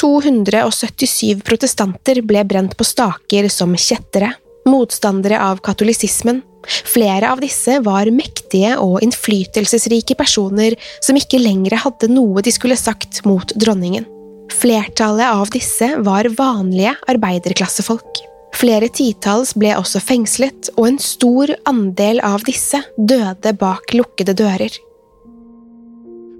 277 0.00 1.40
protestanter 1.46 2.20
ble 2.26 2.42
brent 2.44 2.74
på 2.76 2.84
staker 2.84 3.48
som 3.48 3.72
kjettere, 3.78 4.34
motstandere 4.68 5.38
av 5.40 5.62
katolisismen. 5.64 6.42
Flere 6.64 7.30
av 7.32 7.40
disse 7.44 7.78
var 7.84 8.08
mektige 8.12 8.74
og 8.80 9.00
innflytelsesrike 9.04 10.16
personer 10.18 10.76
som 11.04 11.16
ikke 11.16 11.40
lenger 11.40 11.78
hadde 11.84 12.12
noe 12.12 12.44
de 12.44 12.52
skulle 12.52 12.76
sagt 12.80 13.22
mot 13.28 13.56
dronningen. 13.56 14.04
Flertallet 14.52 15.28
av 15.28 15.48
disse 15.52 15.88
var 16.04 16.28
vanlige 16.36 16.96
arbeiderklassefolk. 17.08 18.24
Flere 18.64 18.88
titalls 18.88 19.50
ble 19.60 19.74
også 19.76 20.00
fengslet, 20.00 20.70
og 20.78 20.86
en 20.88 21.00
stor 21.02 21.50
andel 21.68 22.22
av 22.24 22.46
disse 22.46 22.78
døde 22.96 23.50
bak 23.60 23.92
lukkede 23.92 24.32
dører. 24.38 24.78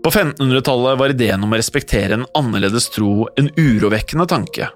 På 0.04 0.08
1500-tallet 0.08 0.96
var 1.02 1.12
ideen 1.12 1.44
om 1.44 1.52
å 1.52 1.58
respektere 1.60 2.16
en 2.16 2.24
annerledes 2.40 2.88
tro 2.94 3.26
en 3.36 3.50
urovekkende 3.60 4.24
tanke. 4.32 4.70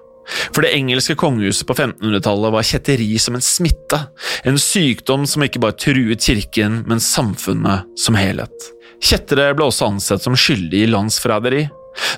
For 0.53 0.61
det 0.61 0.75
engelske 0.77 1.17
kongehuset 1.17 1.65
på 1.65 1.73
1500-tallet 1.73 2.53
var 2.53 2.69
kjetteri 2.69 3.09
som 3.17 3.39
en 3.39 3.45
smitte, 3.45 4.03
en 4.45 4.61
sykdom 4.61 5.25
som 5.25 5.45
ikke 5.45 5.63
bare 5.65 5.77
truet 5.81 6.21
kirken, 6.21 6.83
men 6.85 7.01
samfunnet 7.01 7.89
som 7.97 8.17
helhet. 8.19 8.69
Kjettere 9.01 9.55
ble 9.57 9.71
også 9.71 9.89
ansett 9.89 10.21
som 10.21 10.37
skyldige 10.37 10.85
i 10.85 10.93
landsforræderi, 10.93 11.65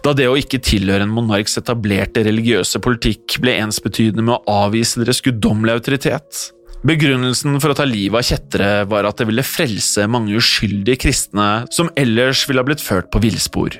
da 0.05 0.13
det 0.17 0.27
å 0.29 0.38
ikke 0.39 0.62
tilhøre 0.63 1.05
en 1.05 1.13
monarks 1.13 1.57
etablerte 1.62 2.23
religiøse 2.27 2.81
politikk 2.84 3.38
ble 3.43 3.57
ensbetydende 3.63 4.25
med 4.25 4.38
å 4.38 4.57
avvise 4.65 5.01
deres 5.01 5.21
guddommelige 5.25 5.81
autoritet. 5.81 6.41
Begrunnelsen 6.88 7.60
for 7.62 7.73
å 7.73 7.77
ta 7.77 7.86
livet 7.86 8.17
av 8.17 8.25
kjettere 8.25 8.71
var 8.89 9.05
at 9.05 9.21
det 9.21 9.27
ville 9.29 9.45
frelse 9.45 10.07
mange 10.10 10.34
uskyldige 10.39 11.03
kristne 11.03 11.49
som 11.73 11.91
ellers 11.99 12.47
ville 12.49 12.63
ha 12.63 12.67
blitt 12.67 12.81
ført 12.81 13.12
på 13.13 13.21
villspor. 13.21 13.77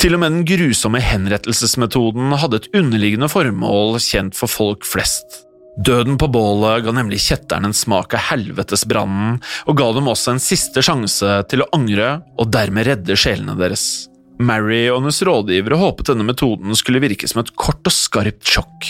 Til 0.00 0.16
og 0.16 0.22
med 0.22 0.34
den 0.34 0.46
grusomme 0.48 1.00
henrettelsesmetoden 1.02 2.32
hadde 2.40 2.60
et 2.60 2.70
underliggende 2.76 3.30
formål 3.32 3.98
kjent 4.04 4.36
for 4.36 4.52
folk 4.52 4.86
flest. 4.88 5.44
Døden 5.78 6.16
på 6.18 6.26
bålet 6.34 6.82
ga 6.84 6.92
nemlig 6.94 7.20
kjetterne 7.22 7.70
en 7.70 7.76
smak 7.76 8.16
av 8.18 8.24
helvetesbrannen, 8.32 9.38
og 9.70 9.78
ga 9.78 9.88
dem 9.94 10.10
også 10.10 10.34
en 10.34 10.42
siste 10.42 10.82
sjanse 10.82 11.36
til 11.48 11.62
å 11.62 11.68
angre 11.76 12.16
og 12.36 12.50
dermed 12.52 12.88
redde 12.88 13.16
sjelene 13.18 13.54
deres. 13.60 14.08
Mary 14.38 14.84
og 14.88 15.00
hennes 15.00 15.18
rådgivere 15.26 15.78
håpet 15.80 16.12
denne 16.12 16.26
metoden 16.26 16.76
skulle 16.78 17.02
virke 17.02 17.28
som 17.30 17.42
et 17.42 17.50
kort 17.58 17.82
og 17.88 17.94
skarpt 17.94 18.46
sjokk, 18.46 18.88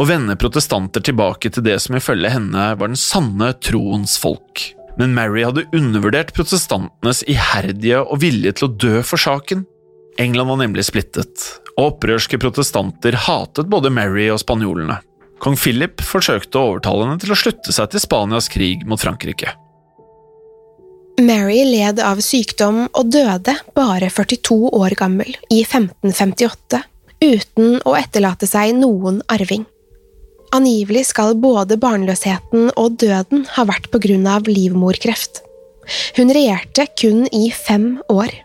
og 0.00 0.08
vende 0.08 0.38
protestanter 0.40 1.04
tilbake 1.04 1.52
til 1.52 1.66
det 1.66 1.76
som 1.84 1.98
ifølge 1.98 2.32
henne 2.32 2.70
var 2.80 2.88
den 2.88 2.98
sanne 3.00 3.52
troens 3.60 4.16
folk. 4.20 4.64
Men 4.96 5.12
Mary 5.16 5.44
hadde 5.44 5.66
undervurdert 5.76 6.32
protestantenes 6.36 7.20
iherdige 7.28 8.00
og 8.00 8.22
vilje 8.24 8.54
til 8.56 8.68
å 8.68 8.72
dø 8.86 8.94
for 9.04 9.20
saken. 9.20 9.66
England 10.16 10.48
var 10.48 10.62
nemlig 10.62 10.86
splittet, 10.88 11.44
og 11.76 11.90
opprørske 11.90 12.40
protestanter 12.40 13.18
hatet 13.26 13.68
både 13.68 13.92
Mary 13.92 14.30
og 14.32 14.40
spanjolene. 14.40 14.96
Kong 15.44 15.58
Philip 15.60 16.00
forsøkte 16.00 16.56
å 16.56 16.72
overtale 16.72 17.04
henne 17.04 17.20
til 17.20 17.34
å 17.34 17.36
slutte 17.36 17.74
seg 17.76 17.92
til 17.92 18.00
Spanias 18.00 18.48
krig 18.48 18.88
mot 18.88 19.00
Frankrike. 19.02 19.52
Mary 21.16 21.62
led 21.64 21.96
av 22.04 22.18
sykdom 22.20 22.82
og 22.90 23.08
døde 23.08 23.54
bare 23.76 24.10
42 24.12 24.56
år 24.76 24.92
gammel 25.00 25.30
i 25.48 25.62
1558, 25.62 26.82
uten 27.24 27.78
å 27.88 27.94
etterlate 27.96 28.44
seg 28.50 28.74
noen 28.76 29.22
arving. 29.32 29.64
Angivelig 30.52 31.06
skal 31.08 31.32
både 31.40 31.78
barnløsheten 31.80 32.68
og 32.76 32.98
døden 33.00 33.46
ha 33.54 33.64
vært 33.64 33.88
på 33.92 34.02
grunn 34.04 34.28
av 34.28 34.44
livmorkreft. 34.50 35.40
Hun 36.18 36.34
regjerte 36.36 36.84
kun 37.00 37.24
i 37.32 37.48
fem 37.48 37.94
år. 38.12 38.36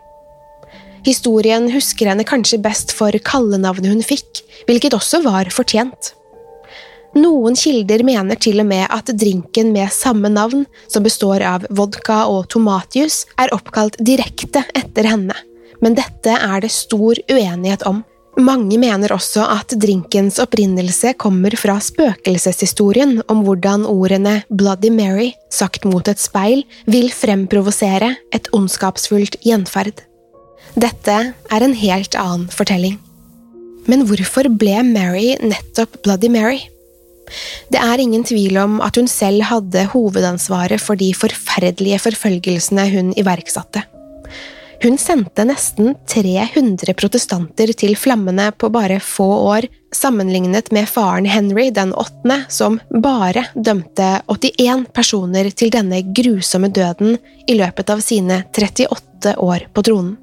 Historien 1.04 1.68
husker 1.74 2.14
henne 2.14 2.24
kanskje 2.28 2.62
best 2.64 2.96
for 2.96 3.12
kallenavnet 3.28 3.92
hun 3.92 4.06
fikk, 4.06 4.46
hvilket 4.70 4.96
også 4.96 5.26
var 5.28 5.52
fortjent. 5.52 6.14
Noen 7.18 7.58
kilder 7.60 8.06
mener 8.08 8.40
til 8.40 8.62
og 8.64 8.70
med 8.70 8.86
at 8.88 9.10
drinken 9.20 9.74
med 9.76 9.92
samme 9.92 10.30
navn, 10.32 10.64
som 10.88 11.04
består 11.04 11.44
av 11.44 11.66
vodka 11.70 12.24
og 12.32 12.48
tomatjus, 12.54 13.26
er 13.42 13.52
oppkalt 13.56 14.00
direkte 14.00 14.64
etter 14.78 15.10
henne, 15.12 15.36
men 15.84 15.98
dette 15.98 16.38
er 16.38 16.64
det 16.64 16.72
stor 16.72 17.20
uenighet 17.28 17.84
om. 17.90 18.06
Mange 18.40 18.78
mener 18.80 19.12
også 19.12 19.44
at 19.44 19.74
drinkens 19.76 20.38
opprinnelse 20.40 21.12
kommer 21.20 21.52
fra 21.60 21.76
spøkelseshistorien 21.84 23.18
om 23.28 23.44
hvordan 23.44 23.84
ordene 23.92 24.38
Bloody 24.48 24.88
Mary, 24.88 25.34
sagt 25.52 25.84
mot 25.84 26.08
et 26.08 26.22
speil, 26.22 26.64
vil 26.88 27.12
fremprovosere 27.12 28.14
et 28.32 28.48
ondskapsfullt 28.56 29.36
gjenferd. 29.44 30.00
Dette 30.80 31.18
er 31.36 31.66
en 31.66 31.76
helt 31.76 32.16
annen 32.16 32.48
fortelling. 32.48 32.96
Men 33.92 34.06
hvorfor 34.08 34.48
ble 34.56 34.80
Mary 34.88 35.34
nettopp 35.44 36.00
Bloody 36.06 36.32
Mary? 36.32 36.71
Det 37.72 37.80
er 37.82 38.02
ingen 38.04 38.26
tvil 38.28 38.58
om 38.62 38.80
at 38.84 38.98
hun 39.00 39.08
selv 39.12 39.46
hadde 39.50 39.88
hovedansvaret 39.94 40.82
for 40.82 41.00
de 41.00 41.12
forferdelige 41.18 42.02
forfølgelsene 42.04 42.88
hun 42.94 43.14
iverksatte. 43.20 43.86
Hun 44.82 44.98
sendte 44.98 45.44
nesten 45.46 45.94
300 46.10 46.96
protestanter 46.98 47.70
til 47.78 47.94
flammene 48.00 48.48
på 48.58 48.72
bare 48.74 48.98
få 49.04 49.28
år, 49.52 49.68
sammenlignet 49.94 50.72
med 50.74 50.90
faren 50.90 51.28
Henry 51.30 51.68
den 51.76 51.94
åttende, 51.94 52.40
som 52.50 52.80
bare 53.04 53.46
dømte 53.54 54.10
81 54.26 54.88
personer 54.96 55.52
til 55.54 55.70
denne 55.76 56.02
grusomme 56.18 56.72
døden 56.74 57.20
i 57.46 57.60
løpet 57.60 57.94
av 57.94 58.02
sine 58.02 58.42
38 58.50 59.38
år 59.38 59.70
på 59.70 59.86
tronen. 59.86 60.18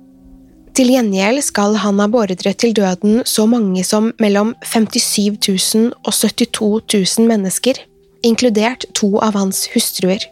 Til 0.79 0.93
gjengjeld 0.95 1.43
skal 1.43 1.75
han 1.83 1.99
ha 1.99 2.07
beordret 2.07 2.61
til 2.63 2.71
døden 2.71 3.25
så 3.27 3.49
mange 3.51 3.83
som 3.83 4.13
mellom 4.23 4.53
57 4.63 5.35
000 5.75 5.89
og 6.07 6.13
72 6.15 7.19
000 7.19 7.27
mennesker, 7.27 7.81
inkludert 8.23 8.87
to 8.95 9.17
av 9.19 9.35
hans 9.35 9.65
hustruer. 9.73 10.23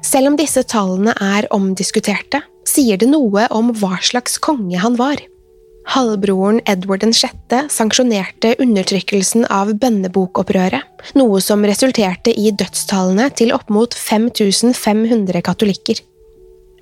Selv 0.00 0.30
om 0.30 0.38
disse 0.40 0.62
tallene 0.72 1.12
er 1.20 1.50
omdiskuterte, 1.52 2.40
sier 2.64 2.96
det 2.96 3.10
noe 3.10 3.44
om 3.52 3.68
hva 3.76 3.98
slags 4.00 4.40
konge 4.40 4.80
han 4.80 4.96
var. 4.96 5.20
Halvbroren 5.92 6.62
Edward 6.64 7.04
6. 7.04 7.68
sanksjonerte 7.68 8.54
undertrykkelsen 8.64 9.44
av 9.52 9.74
bønnebokopprøret, 9.76 10.88
noe 11.20 11.44
som 11.44 11.68
resulterte 11.68 12.32
i 12.32 12.48
dødstallene 12.48 13.28
til 13.36 13.52
opp 13.52 13.68
mot 13.68 13.92
5500 13.92 15.44
katolikker. 15.44 16.00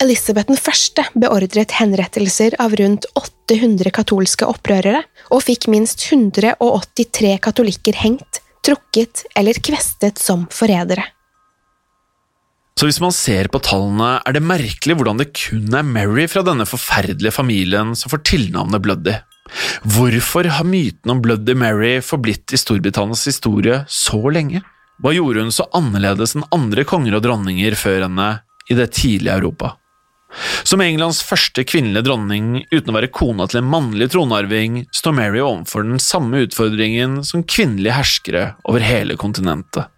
Elisabeth 0.02 0.50
1. 0.50 1.12
beordret 1.14 1.70
henrettelser 1.78 2.56
av 2.58 2.72
rundt 2.74 3.04
800 3.14 3.92
katolske 3.94 4.48
opprørere, 4.50 5.04
og 5.30 5.44
fikk 5.46 5.68
minst 5.70 6.02
183 6.08 7.36
katolikker 7.44 7.98
hengt, 8.00 8.40
trukket 8.66 9.22
eller 9.38 9.60
kvestet 9.62 10.18
som 10.18 10.48
forrædere. 10.50 11.04
Så 12.74 12.88
hvis 12.88 12.98
man 13.04 13.14
ser 13.14 13.46
på 13.52 13.60
tallene, 13.62 14.16
er 14.26 14.34
det 14.34 14.42
merkelig 14.42 14.96
hvordan 14.98 15.20
det 15.20 15.28
kun 15.38 15.76
er 15.78 15.86
Mary 15.86 16.24
fra 16.26 16.42
denne 16.48 16.66
forferdelige 16.66 17.34
familien 17.36 17.92
som 17.94 18.10
får 18.10 18.24
tilnavnet 18.32 18.82
Bloody. 18.82 19.14
Hvorfor 19.86 20.48
har 20.56 20.66
myten 20.66 21.14
om 21.14 21.20
Bloody 21.22 21.54
Mary 21.54 22.00
forblitt 22.02 22.50
i 22.50 22.58
Storbritannias 22.58 23.22
historie 23.30 23.84
så 23.86 24.18
lenge? 24.34 24.64
Hva 24.98 25.14
gjorde 25.14 25.46
hun 25.46 25.54
så 25.54 25.68
annerledes 25.78 26.34
enn 26.34 26.48
andre 26.50 26.82
konger 26.88 27.20
og 27.20 27.22
dronninger 27.28 27.78
før 27.78 28.08
henne 28.08 28.28
i 28.66 28.78
det 28.78 28.88
tidlige 28.98 29.38
Europa? 29.38 29.76
Som 30.64 30.80
Englands 30.80 31.20
første 31.26 31.64
kvinnelige 31.68 32.06
dronning 32.06 32.62
uten 32.70 32.92
å 32.92 32.96
være 32.96 33.12
kona 33.12 33.48
til 33.50 33.60
en 33.60 33.70
mannlig 33.72 34.10
tronarving, 34.14 34.82
står 34.94 35.16
Mary 35.18 35.42
overfor 35.44 35.84
den 35.86 36.00
samme 36.02 36.44
utfordringen 36.46 37.20
som 37.26 37.44
kvinnelige 37.44 37.98
herskere 37.98 38.46
over 38.68 38.84
hele 38.84 39.18
kontinentet, 39.20 39.90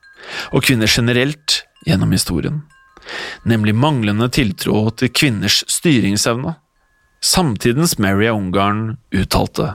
og 0.50 0.66
kvinner 0.66 0.90
generelt 0.90 1.60
gjennom 1.86 2.14
historien, 2.16 2.62
nemlig 3.44 3.76
manglende 3.76 4.30
tiltro 4.32 4.88
til 4.98 5.12
kvinners 5.14 5.62
styringsevne. 5.70 6.56
Samtidens 7.24 7.96
Mary 8.02 8.28
av 8.28 8.36
Ungarn 8.40 8.98
uttalte 9.14 9.74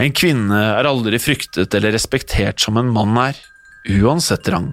en 0.00 0.12
kvinne 0.16 0.60
er 0.78 0.88
aldri 0.88 1.20
fryktet 1.22 1.74
eller 1.76 1.94
respektert 1.94 2.62
som 2.62 2.78
en 2.80 2.90
mann 2.94 3.16
er, 3.22 3.36
uansett 4.00 4.48
rang. 4.50 4.72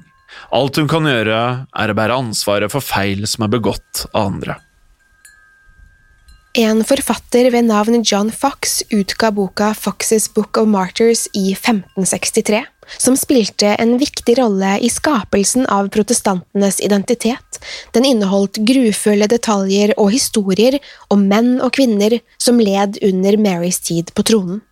Alt 0.54 0.80
hun 0.82 0.90
kan 0.92 1.08
gjøre, 1.08 1.42
er 1.70 1.92
å 1.92 1.98
bære 1.98 2.18
ansvaret 2.18 2.74
for 2.74 2.84
feil 2.84 3.26
som 3.30 3.46
er 3.46 3.54
begått 3.54 4.06
av 4.14 4.32
andre. 4.32 4.58
En 6.58 6.80
forfatter 6.82 7.52
ved 7.54 7.68
navn 7.70 8.02
John 8.02 8.32
Fox 8.34 8.80
utga 8.90 9.30
boka 9.30 9.76
Fox's 9.78 10.26
Book 10.34 10.58
of 10.58 10.66
Martyrs 10.66 11.28
i 11.38 11.52
1563, 11.52 12.64
som 12.98 13.14
spilte 13.20 13.76
en 13.78 13.92
viktig 14.02 14.40
rolle 14.40 14.72
i 14.82 14.90
skapelsen 14.90 15.68
av 15.70 15.92
protestantenes 15.94 16.80
identitet. 16.82 17.60
Den 17.94 18.08
inneholdt 18.10 18.58
grufulle 18.66 19.30
detaljer 19.30 19.94
og 20.02 20.10
historier 20.16 20.80
om 21.14 21.28
menn 21.30 21.60
og 21.62 21.76
kvinner 21.78 22.18
som 22.42 22.58
led 22.58 22.98
under 23.06 23.38
Marys 23.38 23.78
tid 23.86 24.10
på 24.18 24.26
tronen. 24.26 24.64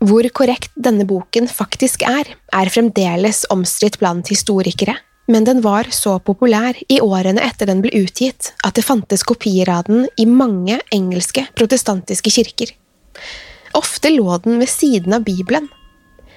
Hvor 0.00 0.24
korrekt 0.32 0.72
denne 0.72 1.04
boken 1.04 1.52
faktisk 1.52 2.08
er, 2.08 2.32
er 2.32 2.72
fremdeles 2.72 3.44
omstridt 3.52 4.00
blant 4.00 4.32
historikere 4.32 4.96
men 5.26 5.46
den 5.46 5.60
var 5.64 5.88
så 5.94 6.16
populær 6.22 6.78
i 6.88 7.00
årene 7.02 7.42
etter 7.42 7.70
den 7.70 7.82
ble 7.84 7.92
utgitt 7.98 8.52
at 8.66 8.78
det 8.78 8.86
fantes 8.86 9.24
kopier 9.26 9.70
av 9.72 9.88
den 9.88 10.06
i 10.16 10.26
mange 10.26 10.78
engelske 10.94 11.46
protestantiske 11.58 12.30
kirker. 12.30 12.72
Ofte 13.76 14.12
lå 14.14 14.38
den 14.44 14.60
ved 14.62 14.70
siden 14.70 15.16
av 15.16 15.26
Bibelen. 15.26 15.68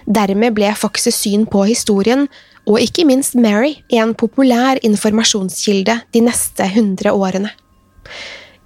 Dermed 0.10 0.56
ble 0.58 0.72
Foxes 0.76 1.20
syn 1.22 1.46
på 1.46 1.68
historien, 1.70 2.26
og 2.70 2.82
ikke 2.82 3.06
minst 3.08 3.38
Mary, 3.38 3.78
en 3.94 4.16
populær 4.18 4.80
informasjonskilde 4.86 6.00
de 6.14 6.22
neste 6.26 6.66
hundre 6.74 7.14
årene. 7.14 7.52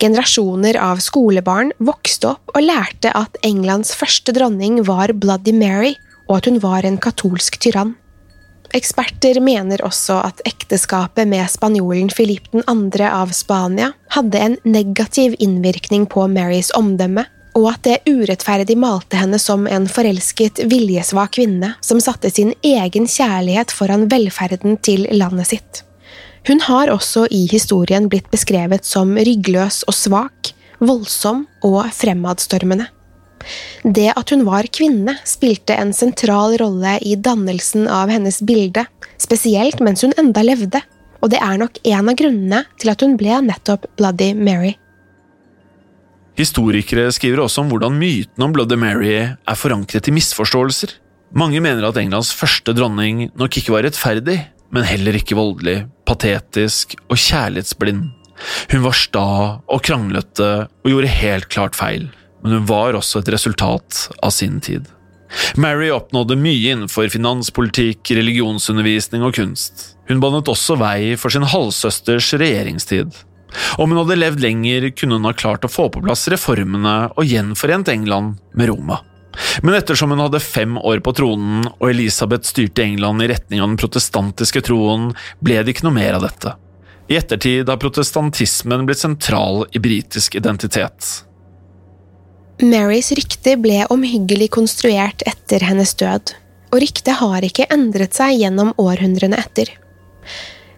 Generasjoner 0.01 0.79
av 0.81 0.99
skolebarn 1.03 1.71
vokste 1.83 2.33
opp 2.33 2.55
og 2.55 2.65
lærte 2.65 3.11
at 3.15 3.37
Englands 3.45 3.93
første 3.95 4.33
dronning 4.35 4.81
var 4.87 5.13
Bloody 5.15 5.53
Mary, 5.55 5.93
og 6.27 6.39
at 6.39 6.49
hun 6.49 6.59
var 6.63 6.87
en 6.87 6.99
katolsk 6.99 7.59
tyrann. 7.63 7.93
Eksperter 8.73 9.37
mener 9.39 9.83
også 9.85 10.15
at 10.25 10.39
ekteskapet 10.49 11.29
med 11.29 11.45
spanjolen 11.51 12.07
Filip 12.09 12.47
2. 12.55 12.63
av 13.05 13.29
Spania 13.37 13.91
hadde 14.15 14.39
en 14.41 14.55
negativ 14.65 15.35
innvirkning 15.37 16.07
på 16.09 16.25
Marys 16.33 16.71
omdømme, 16.73 17.27
og 17.53 17.67
at 17.69 17.83
det 17.85 17.99
urettferdig 18.09 18.73
malte 18.81 19.19
henne 19.19 19.37
som 19.37 19.67
en 19.69 19.85
forelsket, 19.85 20.63
viljesvak 20.71 21.35
kvinne 21.37 21.75
som 21.85 22.01
satte 22.01 22.33
sin 22.33 22.55
egen 22.65 23.05
kjærlighet 23.05 23.75
foran 23.77 24.07
velferden 24.09 24.79
til 24.81 25.05
landet 25.13 25.51
sitt. 25.51 25.83
Hun 26.49 26.65
har 26.65 26.89
også 26.89 27.27
i 27.29 27.45
historien 27.51 28.09
blitt 28.09 28.31
beskrevet 28.33 28.89
som 28.89 29.13
ryggløs 29.13 29.83
og 29.85 29.93
svak, 29.93 30.55
voldsom 30.81 31.45
og 31.61 31.93
fremadstormende. 31.93 32.89
Det 33.83 34.09
at 34.13 34.33
hun 34.33 34.45
var 34.47 34.67
kvinne, 34.73 35.17
spilte 35.27 35.75
en 35.77 35.93
sentral 35.95 36.57
rolle 36.61 36.97
i 37.03 37.15
dannelsen 37.15 37.87
av 37.91 38.11
hennes 38.13 38.39
bilde, 38.45 38.85
spesielt 39.21 39.81
mens 39.83 40.03
hun 40.05 40.15
enda 40.19 40.43
levde, 40.45 40.81
og 41.23 41.31
det 41.31 41.39
er 41.43 41.59
nok 41.59 41.79
en 41.87 42.09
av 42.11 42.17
grunnene 42.19 42.63
til 42.81 42.91
at 42.91 43.03
hun 43.03 43.15
ble 43.19 43.39
nettopp 43.45 43.87
Bloody 43.99 44.33
Mary. 44.35 44.73
Historikere 46.39 47.11
skriver 47.13 47.43
også 47.43 47.61
om 47.61 47.69
hvordan 47.69 47.95
myten 47.99 48.43
om 48.43 48.55
Bloody 48.55 48.77
Mary 48.79 49.13
er 49.21 49.59
forankret 49.59 50.09
i 50.09 50.15
misforståelser. 50.15 50.97
Mange 51.37 51.61
mener 51.63 51.85
at 51.87 51.97
Englands 52.01 52.33
første 52.35 52.73
dronning 52.75 53.27
nok 53.37 53.59
ikke 53.59 53.73
var 53.75 53.85
rettferdig, 53.85 54.39
men 54.73 54.87
heller 54.89 55.15
ikke 55.17 55.37
voldelig, 55.37 55.83
patetisk 56.09 56.97
og 57.05 57.17
kjærlighetsblind. 57.21 58.09
Hun 58.73 58.83
var 58.83 58.97
sta 58.97 59.27
og 59.61 59.85
kranglete 59.85 60.49
og 60.65 60.89
gjorde 60.89 61.13
helt 61.21 61.49
klart 61.53 61.77
feil 61.77 62.09
men 62.43 62.59
hun 62.59 62.67
var 62.69 62.97
også 62.99 63.23
et 63.23 63.31
resultat 63.33 64.07
av 64.21 64.35
sin 64.35 64.59
tid. 64.63 64.89
Mary 65.57 65.89
oppnådde 65.89 66.37
mye 66.37 66.73
innenfor 66.75 67.09
finanspolitikk, 67.09 68.11
religionsundervisning 68.13 69.23
og 69.25 69.35
kunst. 69.37 69.93
Hun 70.09 70.21
banet 70.21 70.51
også 70.51 70.77
vei 70.77 71.15
for 71.17 71.33
sin 71.33 71.47
halvsøsters 71.47 72.33
regjeringstid. 72.37 73.15
Om 73.77 73.93
hun 73.93 74.01
hadde 74.03 74.19
levd 74.19 74.43
lenger, 74.43 74.89
kunne 74.97 75.17
hun 75.17 75.29
ha 75.29 75.33
klart 75.37 75.65
å 75.65 75.71
få 75.71 75.87
på 75.93 76.03
plass 76.03 76.27
reformene 76.31 77.13
og 77.13 77.25
gjenforent 77.25 77.89
England 77.93 78.37
med 78.53 78.69
Roma. 78.71 78.99
Men 79.65 79.77
ettersom 79.77 80.13
hun 80.13 80.21
hadde 80.21 80.41
fem 80.43 80.77
år 80.77 81.01
på 81.05 81.13
tronen 81.17 81.65
og 81.71 81.87
Elisabeth 81.89 82.45
styrte 82.49 82.83
England 82.85 83.23
i 83.23 83.29
retning 83.31 83.63
av 83.63 83.71
den 83.71 83.79
protestantiske 83.81 84.61
troen, 84.67 85.11
ble 85.41 85.61
det 85.61 85.73
ikke 85.73 85.87
noe 85.87 85.97
mer 85.97 86.19
av 86.19 86.27
dette. 86.27 86.53
I 87.09 87.17
ettertid 87.19 87.69
har 87.69 87.81
protestantismen 87.81 88.85
blitt 88.87 89.01
sentral 89.01 89.65
i 89.73 89.81
britisk 89.81 90.37
identitet. 90.39 91.25
Marys 92.61 93.09
rykte 93.17 93.55
ble 93.57 93.81
omhyggelig 93.89 94.51
konstruert 94.53 95.23
etter 95.25 95.63
hennes 95.65 95.93
død, 95.97 96.35
og 96.69 96.81
ryktet 96.83 97.17
har 97.17 97.45
ikke 97.45 97.65
endret 97.73 98.13
seg 98.13 98.37
gjennom 98.37 98.75
århundrene 98.77 99.39
etter. 99.41 99.71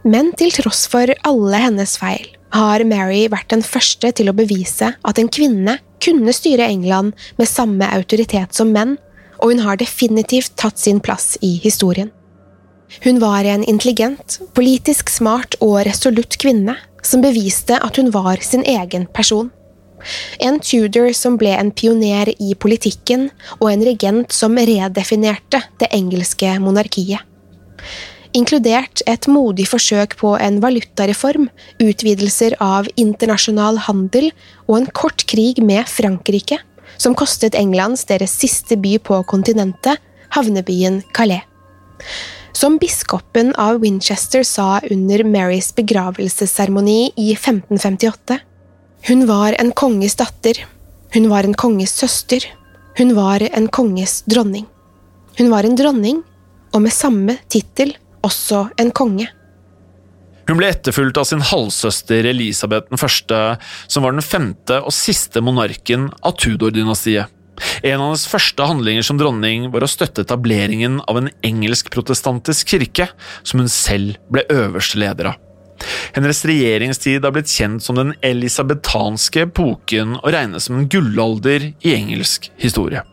Men 0.08 0.32
til 0.40 0.54
tross 0.56 0.86
for 0.88 1.12
alle 1.28 1.60
hennes 1.60 1.98
feil 2.00 2.30
har 2.56 2.84
Mary 2.88 3.26
vært 3.28 3.50
den 3.52 3.64
første 3.66 4.14
til 4.16 4.32
å 4.32 4.38
bevise 4.38 4.94
at 4.96 5.20
en 5.20 5.28
kvinne 5.28 5.80
kunne 6.04 6.34
styre 6.36 6.68
England 6.70 7.16
med 7.40 7.50
samme 7.50 7.90
autoritet 7.98 8.56
som 8.56 8.72
menn, 8.72 8.96
og 9.44 9.52
hun 9.52 9.66
har 9.66 9.82
definitivt 9.82 10.56
tatt 10.56 10.80
sin 10.80 11.02
plass 11.04 11.36
i 11.44 11.58
historien. 11.60 12.14
Hun 13.04 13.20
var 13.20 13.44
en 13.44 13.66
intelligent, 13.68 14.40
politisk 14.56 15.10
smart 15.12 15.58
og 15.60 15.82
resolutt 15.90 16.38
kvinne 16.40 16.78
som 17.04 17.24
beviste 17.26 17.76
at 17.84 18.00
hun 18.00 18.14
var 18.16 18.40
sin 18.46 18.64
egen 18.64 19.10
person. 19.12 19.52
En 20.40 20.60
Tudor 20.60 21.14
som 21.18 21.38
ble 21.40 21.54
en 21.56 21.72
pioner 21.72 22.32
i 22.40 22.54
politikken, 22.56 23.30
og 23.60 23.72
en 23.72 23.86
regent 23.86 24.34
som 24.34 24.58
redefinerte 24.58 25.64
det 25.82 25.90
engelske 25.96 26.52
monarkiet. 26.62 27.24
Inkludert 28.36 29.00
et 29.08 29.30
modig 29.32 29.64
forsøk 29.72 30.18
på 30.20 30.34
en 30.44 30.58
valutareform, 30.60 31.48
utvidelser 31.80 32.58
av 32.60 32.90
internasjonal 33.00 33.80
handel 33.86 34.32
og 34.68 34.82
en 34.82 34.90
kort 34.92 35.24
krig 35.32 35.62
med 35.64 35.88
Frankrike, 35.88 36.60
som 37.00 37.16
kostet 37.16 37.56
Englands 37.56 38.04
deres 38.10 38.36
siste 38.36 38.76
by 38.76 38.98
på 39.00 39.22
kontinentet, 39.32 40.02
havnebyen 40.36 41.00
Calais. 41.16 41.48
Som 42.56 42.78
biskopen 42.80 43.54
av 43.60 43.80
Winchester 43.84 44.44
sa 44.48 44.82
under 44.92 45.24
Marys 45.28 45.72
begravelsesseremoni 45.76 47.14
i 47.16 47.32
1558 47.36 48.40
Hun 49.08 49.28
var 49.30 49.54
en 49.62 49.70
konges 49.72 50.16
datter, 50.18 50.58
hun 51.14 51.28
var 51.30 51.46
en 51.46 51.54
konges 51.54 51.92
søster, 51.94 52.42
hun 52.98 53.12
var 53.14 53.44
en 53.46 53.68
konges 53.70 54.24
dronning. 54.26 54.66
Hun 55.38 55.52
var 55.52 55.68
en 55.68 55.76
dronning, 55.78 56.24
og 56.74 56.82
med 56.82 56.94
samme 56.96 57.36
tittel 57.46 57.94
også 58.26 58.64
en 58.82 58.90
konge. 58.98 59.28
Hun 60.50 60.58
ble 60.58 60.72
etterfulgt 60.74 61.20
av 61.22 61.30
sin 61.30 61.46
halvsøster 61.46 62.26
Elisabeth 62.32 62.90
den 62.90 63.02
første, 63.02 63.40
som 63.86 64.06
var 64.06 64.18
den 64.18 64.26
femte 64.26 64.82
og 64.82 64.94
siste 64.98 65.42
monarken 65.42 66.10
av 66.26 66.40
Tudor-dynastiet. 66.42 67.30
En 67.86 68.02
av 68.02 68.08
hennes 68.10 68.28
første 68.28 68.66
handlinger 68.74 69.06
som 69.06 69.22
dronning 69.22 69.70
var 69.74 69.86
å 69.86 69.90
støtte 69.90 70.26
etableringen 70.26 70.98
av 71.06 71.22
en 71.22 71.30
engelsk-protestantisk 71.46 72.74
kirke, 72.74 73.12
som 73.46 73.62
hun 73.62 73.70
selv 73.70 74.18
ble 74.34 74.50
øverste 74.50 74.98
leder 74.98 75.36
av. 75.36 75.42
Hennes 76.16 76.44
regjeringstid 76.48 77.26
har 77.26 77.34
blitt 77.36 77.52
kjent 77.52 77.84
som 77.84 77.98
den 78.00 78.14
elisabetanske 78.26 79.48
epoken 79.48 80.16
og 80.22 80.32
regnes 80.36 80.70
som 80.70 80.80
en 80.80 80.88
gullalder 80.92 81.72
i 81.72 81.96
engelsk 81.96 82.50
historie. 82.62 83.04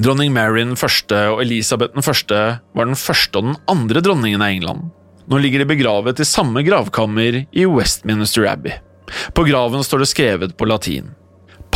Dronning 0.00 0.32
Mary 0.32 0.64
den 0.64 0.78
første 0.80 1.18
og 1.34 1.44
Elisabeth 1.44 1.94
den 1.94 2.06
første 2.06 2.40
var 2.76 2.88
den 2.88 2.98
første 2.98 3.38
og 3.38 3.50
den 3.50 3.60
andre 3.70 4.02
dronningen 4.04 4.42
av 4.42 4.54
England. 4.54 4.90
Nå 5.30 5.38
ligger 5.38 5.62
de 5.62 5.70
begravet 5.70 6.20
i 6.22 6.26
samme 6.26 6.64
gravkammer 6.66 7.44
i 7.44 7.66
Westminster 7.70 8.48
Abbey. 8.50 8.80
På 9.34 9.44
graven 9.46 9.84
står 9.86 10.02
det 10.02 10.12
skrevet 10.12 10.56
på 10.58 10.66
latin 10.66 11.12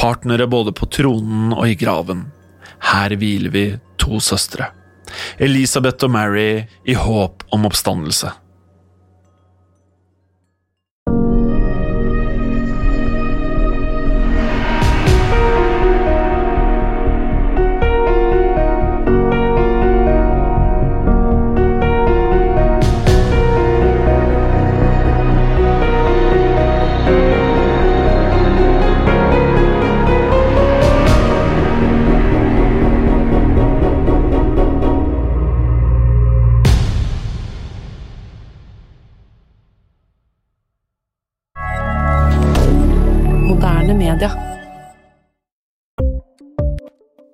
partnere 0.05 0.47
både 0.47 0.73
på 0.73 0.87
tronen 0.87 1.53
og 1.55 1.69
i 1.69 1.77
graven. 1.79 2.27
Her 2.93 3.15
hviler 3.17 3.53
vi 3.55 3.65
to 4.01 4.21
søstre. 4.21 4.69
Elisabeth 5.39 6.05
og 6.05 6.13
Mary 6.13 6.65
i 6.85 6.97
håp 6.99 7.45
om 7.55 7.65
oppstandelse. 7.69 8.33